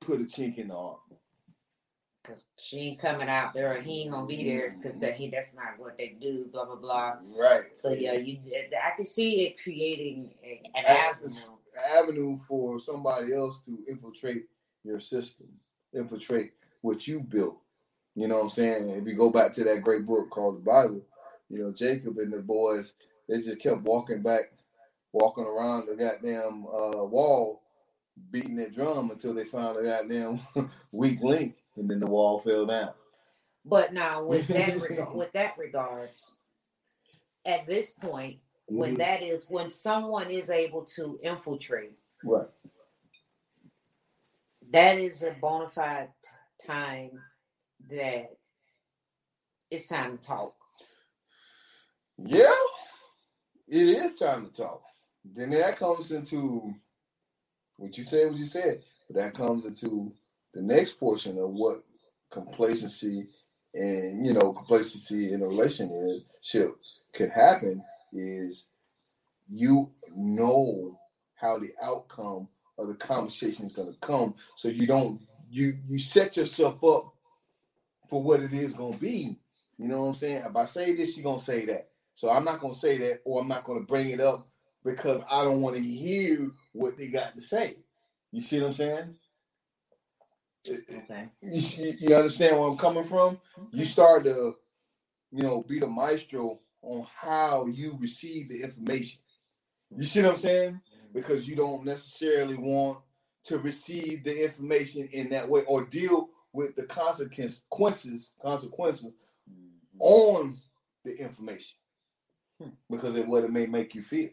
[0.00, 0.96] put a chink in the arm.
[2.24, 4.80] Cause she ain't coming out there, or he ain't gonna be there, mm-hmm.
[4.80, 6.46] cause that he that's not what they do.
[6.50, 7.12] Blah blah blah.
[7.38, 7.64] Right.
[7.76, 11.34] So yeah, you I can see it creating a, an avenue.
[11.94, 14.44] Avenue for somebody else to infiltrate
[14.84, 15.48] your system,
[15.94, 17.58] infiltrate what you built.
[18.14, 18.90] You know what I'm saying?
[18.90, 21.02] If you go back to that great book called the Bible,
[21.50, 22.92] you know, Jacob and the boys,
[23.28, 24.52] they just kept walking back,
[25.12, 27.62] walking around the goddamn uh, wall,
[28.30, 30.40] beating that drum until they found a goddamn
[30.92, 32.90] weak link, and then the wall fell down.
[33.64, 36.32] But now with that reg- with that regards,
[37.44, 38.98] at this point, when Mhm.
[38.98, 41.92] that is when someone is able to infiltrate,
[42.24, 42.48] Right.
[44.74, 46.08] That is a bona fide
[46.66, 47.12] time
[47.88, 48.28] that
[49.70, 50.54] it's time to talk.
[52.18, 52.50] Yeah,
[53.68, 54.82] it is time to talk.
[55.24, 56.74] Then that comes into
[57.76, 58.82] what you said, what you said.
[59.08, 60.12] But that comes into
[60.52, 61.84] the next portion of what
[62.32, 63.28] complacency
[63.74, 66.74] and you know complacency in a relationship
[67.14, 67.80] could happen
[68.12, 68.66] is
[69.48, 70.98] you know
[71.36, 72.48] how the outcome
[72.78, 75.20] of the conversation is going to come, so you don't
[75.50, 77.12] you you set yourself up
[78.08, 79.38] for what it is going to be.
[79.78, 80.44] You know what I'm saying?
[80.46, 81.88] If I say this, you're gonna say that.
[82.14, 84.48] So I'm not gonna say that, or I'm not gonna bring it up
[84.84, 87.76] because I don't want to hear what they got to say.
[88.32, 89.16] You see what I'm saying?
[90.68, 91.28] Okay.
[91.42, 93.38] You, see- you understand where I'm coming from?
[93.72, 94.56] You start to,
[95.32, 99.20] you know, be the maestro on how you receive the information.
[99.96, 100.80] You see what I'm saying?
[101.14, 102.98] Because you don't necessarily want
[103.44, 109.12] to receive the information in that way or deal with the consequences consequences
[109.98, 110.58] on
[111.04, 111.76] the information
[112.90, 114.30] because of what it may make you feel.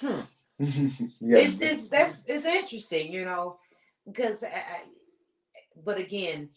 [0.00, 0.20] Hmm.
[0.58, 1.38] yeah.
[1.38, 3.58] It's it's that's it's interesting, you know,
[4.06, 4.82] because I, I,
[5.84, 6.48] but again,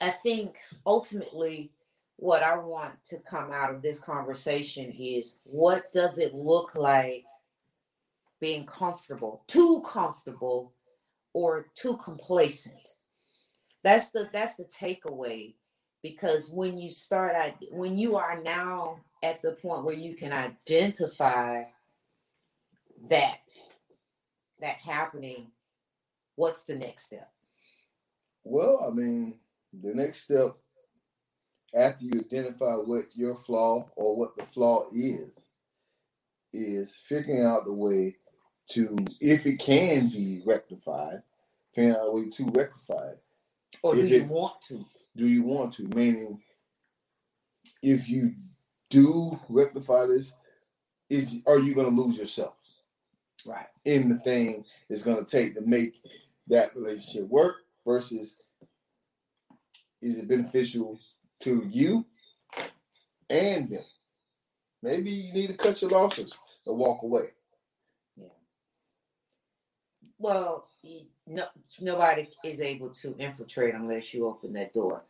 [0.00, 1.70] I think ultimately
[2.20, 7.24] what I want to come out of this conversation is what does it look like
[8.42, 10.74] being comfortable, too comfortable
[11.32, 12.76] or too complacent.
[13.82, 15.54] That's the that's the takeaway
[16.02, 17.34] because when you start
[17.70, 21.62] when you are now at the point where you can identify
[23.08, 23.38] that
[24.60, 25.46] that happening
[26.36, 27.30] what's the next step
[28.44, 29.38] Well, I mean,
[29.72, 30.56] the next step
[31.74, 35.30] after you identify what your flaw or what the flaw is,
[36.52, 38.16] is figuring out the way
[38.70, 41.22] to, if it can be rectified,
[41.74, 43.22] figuring out a way to rectify it.
[43.82, 44.84] or do If you it- want to
[45.16, 45.88] Do you want to?
[45.88, 46.40] Meaning,
[47.82, 48.34] if you
[48.90, 50.32] do rectify this,
[51.08, 52.54] is are you going to lose yourself?
[53.46, 55.94] right in the thing it's going to take to make
[56.46, 57.56] that relationship work
[57.86, 58.36] versus
[60.02, 61.00] is it beneficial
[61.40, 62.04] to you
[63.28, 63.84] and them.
[64.82, 66.34] Maybe you need to cut your losses
[66.66, 67.30] and walk away.
[70.18, 70.68] Well
[71.26, 71.46] no
[71.80, 75.02] nobody is able to infiltrate unless you open that door.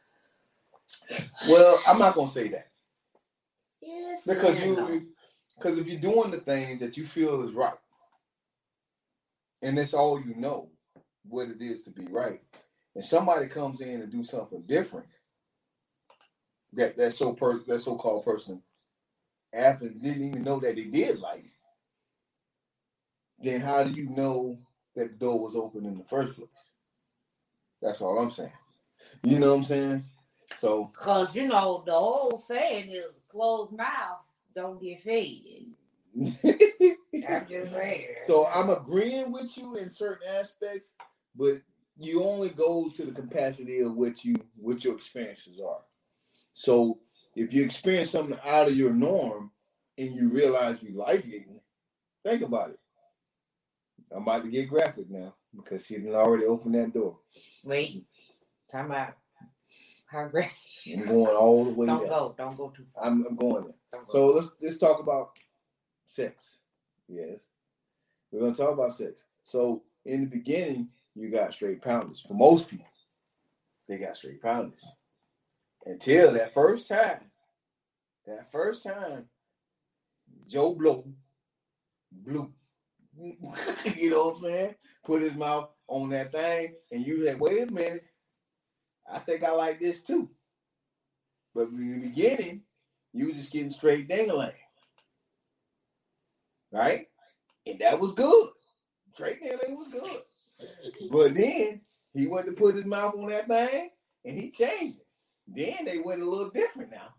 [1.49, 2.69] Well i'm not going to say that.
[3.81, 5.09] Yes because you
[5.57, 7.75] because if you're doing the things that you feel is right
[9.63, 10.69] and that's all you know
[11.29, 12.41] what it is to be right
[12.95, 15.07] and somebody comes in and do something different
[16.73, 18.63] that that so per that so-called person
[19.53, 21.51] after didn't even know that they did like it,
[23.43, 24.59] then how do you know
[24.95, 26.49] that the door was open in the first place
[27.83, 28.53] that's all i'm saying
[29.23, 30.05] you know what i'm saying
[30.59, 34.19] so Cause you know the old saying is closed mouth
[34.55, 35.67] don't get fed.
[37.29, 38.07] I'm just saying.
[38.25, 40.95] So I'm agreeing with you in certain aspects,
[41.37, 41.61] but
[41.99, 45.81] you only go to the capacity of what you what your experiences are.
[46.53, 46.99] So
[47.35, 49.51] if you experience something out of your norm
[49.97, 51.47] and you realize you like it,
[52.25, 52.79] think about it.
[54.15, 57.19] I'm about to get graphic now because she didn't already open that door.
[57.65, 58.05] wait,
[58.71, 59.15] time out.
[60.07, 60.59] How graphic?
[60.93, 62.09] I'm going all the way Don't there.
[62.09, 62.35] go.
[62.37, 63.05] Don't go too far.
[63.05, 63.75] I'm, I'm going there.
[63.93, 64.01] Go.
[64.09, 65.31] So let's let's talk about
[66.07, 66.59] sex.
[67.09, 67.47] Yes.
[68.33, 69.25] We're gonna talk about sex.
[69.45, 72.27] So in the beginning, you got straight poundage.
[72.27, 72.87] For most people,
[73.89, 74.85] they got straight poundage.
[75.87, 77.21] Until that first time.
[78.27, 79.27] That first time,
[80.47, 81.13] Joe Blow
[82.13, 82.53] blew.
[83.19, 84.75] you know what I'm saying?
[85.05, 88.05] Put his mouth on that thing, and you said, wait a minute.
[89.11, 90.31] I think I like this too.
[91.55, 92.63] But in the beginning,
[93.13, 94.53] you was just getting straight dingling.
[96.73, 97.09] Right?
[97.67, 98.51] And that was good.
[99.15, 100.23] Straight dingling was good.
[101.11, 101.81] But then
[102.15, 103.91] he went to put his mouth on that thing
[104.25, 105.07] and he changed it.
[105.53, 107.15] Then they went a little different now.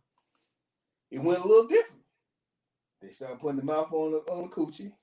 [1.12, 2.02] It went a little different.
[3.02, 4.94] They started putting the mouth on the on the coochie.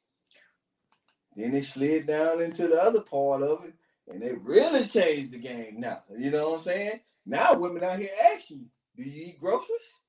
[1.37, 3.75] Then they slid down into the other part of it,
[4.09, 6.03] and they really changed the game now.
[6.17, 7.01] You know what I'm saying?
[7.27, 8.65] Now women out here ask you,
[8.97, 10.01] do you eat groceries?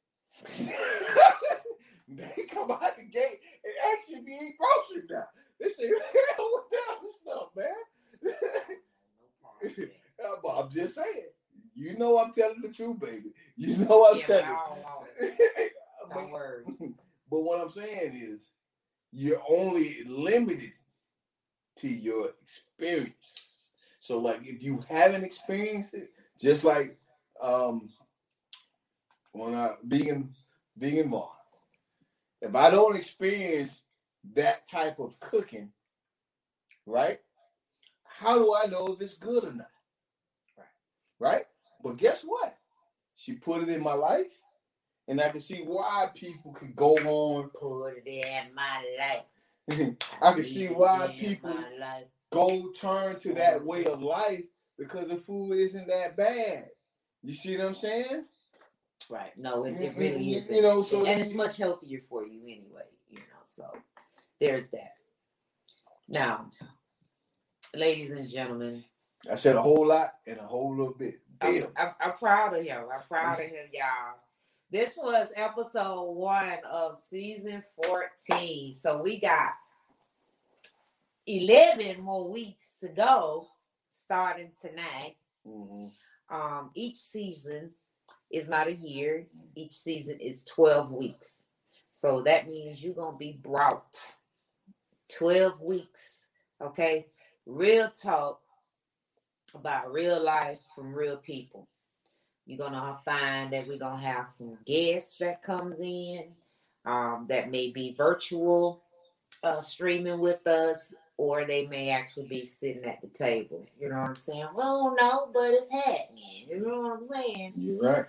[2.08, 5.26] they come out the gate and ask you if you eat groceries now.
[5.60, 5.90] They say,
[6.38, 7.76] what the hell stuff, man?
[10.48, 11.30] I'm just saying.
[11.80, 13.32] You know I'm telling the truth, baby.
[13.56, 14.46] You know I'm Yeah, telling.
[14.46, 15.72] I don't want it.
[16.10, 16.64] but, Don't worry.
[17.32, 18.52] but what I'm saying is,
[19.14, 20.74] you're only limited
[21.78, 23.40] to your experience.
[24.02, 26.98] So, like, if you haven't experienced it, just like
[27.42, 27.90] um,
[29.32, 30.36] when I vegan
[30.78, 31.32] vegan bar,
[32.42, 33.84] if I don't experience
[34.34, 35.72] that type of cooking,
[36.86, 37.20] right?
[38.04, 39.72] How do I know if it's good or not?
[40.58, 40.68] Right.
[41.20, 41.46] Right.
[41.84, 42.58] But guess what?
[43.16, 44.32] She put it in my life,
[45.08, 47.50] and I can see why people could go on.
[47.50, 49.96] Put it in my life.
[50.22, 51.56] I can see why Put it in people
[52.32, 54.44] go turn to that way of life
[54.78, 56.70] because the food isn't that bad.
[57.24, 58.26] You see what I'm saying?
[59.10, 59.38] Right.
[59.38, 60.50] No, it, it really is.
[60.50, 63.24] you know, so and it's much healthier for you anyway, you know.
[63.44, 63.66] So
[64.40, 64.94] there's that.
[66.08, 66.52] Now,
[67.76, 68.84] ladies and gentlemen,
[69.30, 71.20] I said a whole lot and a whole little bit.
[71.42, 72.84] I'm, I'm, I'm proud of him.
[72.94, 74.20] I'm proud of him, y'all.
[74.72, 78.74] This was episode one of season 14.
[78.74, 79.52] So we got
[81.28, 83.48] 11 more weeks to go.
[83.90, 85.16] starting tonight.
[85.46, 85.88] hmm
[86.30, 87.72] Um, each season
[88.32, 89.28] is not a year.
[89.56, 91.44] Each season is 12 weeks.
[91.94, 94.16] So that means you're gonna be brought
[95.18, 96.28] 12 weeks,
[96.62, 97.08] okay?
[97.46, 98.42] Real talk
[99.56, 101.68] about real life from real people.
[102.46, 106.24] You're gonna find that we're gonna have some guests that comes in
[106.86, 108.84] um, that may be virtual
[109.44, 113.66] uh, streaming with us, or they may actually be sitting at the table.
[113.80, 114.48] You know what I'm saying?
[114.56, 116.48] Well, no, but it's happening.
[116.50, 117.54] You know what I'm saying?
[117.56, 118.06] You're right.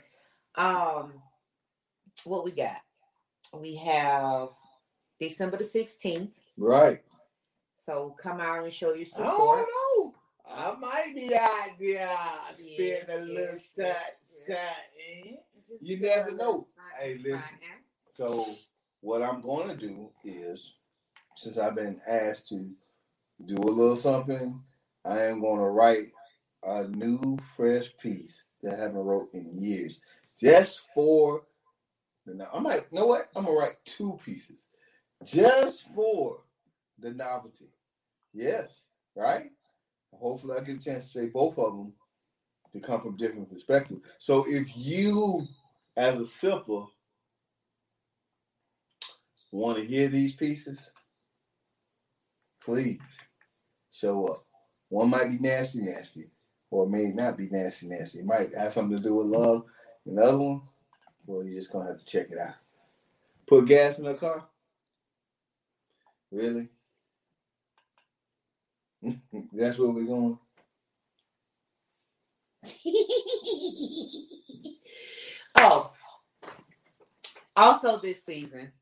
[0.56, 1.12] Um,
[2.24, 2.76] what we got?
[3.52, 4.48] We have
[5.18, 6.30] December the 16th.
[6.56, 7.00] Right.
[7.76, 9.58] So come out and show your I support.
[9.58, 9.89] don't know.
[10.60, 12.10] I might be out there
[12.54, 13.94] spending Yes, a little yes, something,
[14.48, 15.34] yes, something.
[15.34, 15.36] Eh?
[15.80, 16.68] You never know.
[17.00, 17.40] Hey, listen.
[18.14, 18.46] So
[19.00, 20.74] what I'm gonna do is,
[21.36, 22.70] since I've been asked to
[23.46, 24.62] do a little something,
[25.06, 26.08] I am gonna write
[26.64, 30.00] a new fresh piece that I haven't wrote in years,
[30.40, 31.46] just for
[32.26, 32.34] the.
[32.34, 32.86] no- I might.
[32.92, 33.28] You know what?
[33.36, 34.70] I'm gonna write two pieces,
[35.24, 36.44] just for
[36.98, 37.70] the novelty.
[38.34, 38.84] Yes,
[39.16, 39.50] right.
[40.12, 41.92] Hopefully, I get a chance to say both of them
[42.72, 44.02] to come from different perspectives.
[44.18, 45.46] So if you,
[45.96, 46.88] as a sipper,
[49.50, 50.90] want to hear these pieces,
[52.62, 53.00] please
[53.90, 54.44] show up.
[54.88, 56.30] One might be nasty, nasty,
[56.70, 58.20] or may not be nasty, nasty.
[58.20, 59.64] It might have something to do with love.
[60.06, 60.62] Another one,
[61.26, 62.54] well, you're just gonna have to check it out.
[63.46, 64.46] Put gas in the car.
[66.30, 66.68] Really?
[69.52, 70.38] That's where we're going.
[75.56, 75.92] oh,
[77.56, 78.72] also this season.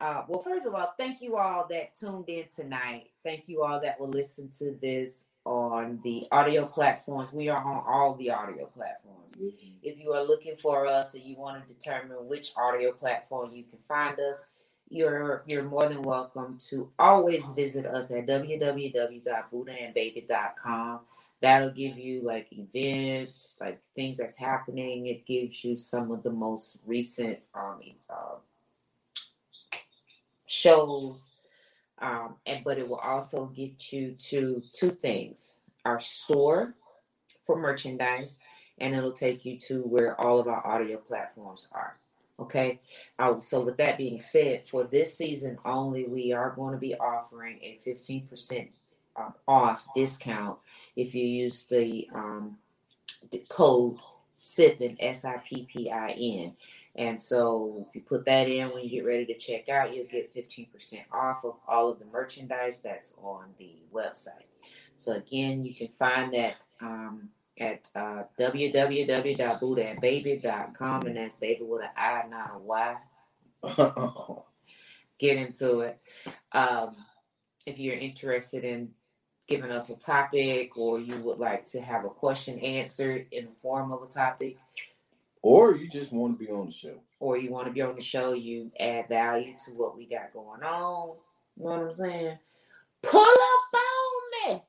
[0.00, 3.10] Uh, well, first of all, thank you all that tuned in tonight.
[3.24, 7.32] Thank you all that will listen to this on the audio platforms.
[7.32, 9.34] We are on all the audio platforms.
[9.82, 13.64] If you are looking for us and you want to determine which audio platform you
[13.64, 14.42] can find us,
[14.88, 21.00] you're you're more than welcome to always visit us at www.buddhaandbabi.com.
[21.40, 25.06] That'll give you like events, like things that's happening.
[25.06, 28.36] It gives you some of the most recent um, uh,
[30.46, 31.32] shows,
[31.98, 35.52] um, and but it will also get you to two things:
[35.84, 36.74] our store
[37.44, 38.40] for merchandise,
[38.78, 41.98] and it'll take you to where all of our audio platforms are.
[42.38, 42.80] Okay.
[43.18, 46.94] Uh, so with that being said, for this season only, we are going to be
[46.94, 48.68] offering a 15%
[49.16, 50.58] um, off discount
[50.96, 52.58] if you use the, um,
[53.30, 53.98] the code
[54.34, 56.52] SIPPIN, S-I-P-P-I-N.
[56.96, 60.06] And so if you put that in when you get ready to check out, you'll
[60.06, 60.68] get 15%
[61.12, 64.46] off of all of the merchandise that's on the website.
[64.96, 71.88] So again, you can find that um, at uh, www.buddhaandbabi.com, and that's baby with an
[71.96, 72.96] I, not a Y.
[75.18, 75.98] Get into it.
[76.52, 76.96] Um,
[77.66, 78.90] if you're interested in
[79.46, 83.50] giving us a topic or you would like to have a question answered in the
[83.62, 84.56] form of a topic,
[85.42, 86.98] or you just want to be on the show.
[87.20, 90.32] or you want to be on the show, you add value to what we got
[90.32, 91.16] going on.
[91.56, 92.38] You know what I'm saying?
[93.02, 94.60] Pull up on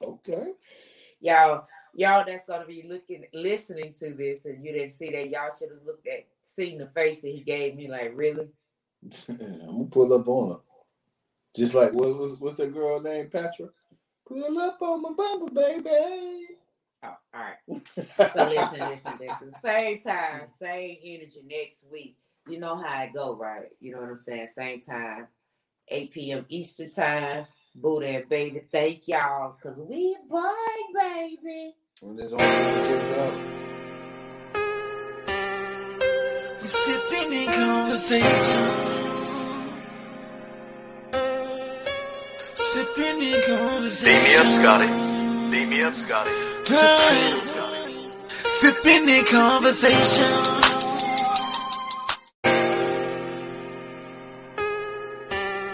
[0.00, 0.17] me.
[0.28, 0.52] Okay.
[1.20, 5.48] y'all y'all that's gonna be looking listening to this and you didn't see that y'all
[5.56, 8.48] should have looked at seen the face that he gave me like really
[9.28, 10.60] I'm gonna pull up on him.
[11.56, 13.68] Just like what was what's that girl named Patra?
[14.26, 16.46] Pull up on my bumper, baby.
[17.04, 22.16] oh, all right so listen listen listen same time same energy next week
[22.48, 25.28] you know how it go right you know what i'm saying same time
[25.88, 27.46] 8 p.m eastern time
[27.80, 30.48] Buddha and baby thank y'all because we boy
[30.94, 33.34] baby When there's only one giving up.
[36.60, 38.60] We sipping in conversation.
[42.54, 44.14] Sipping in conversation.
[44.14, 44.88] Beat me up, Scotty.
[45.50, 46.30] Beat me up, Scotty.
[48.60, 50.57] Sipping in conversation.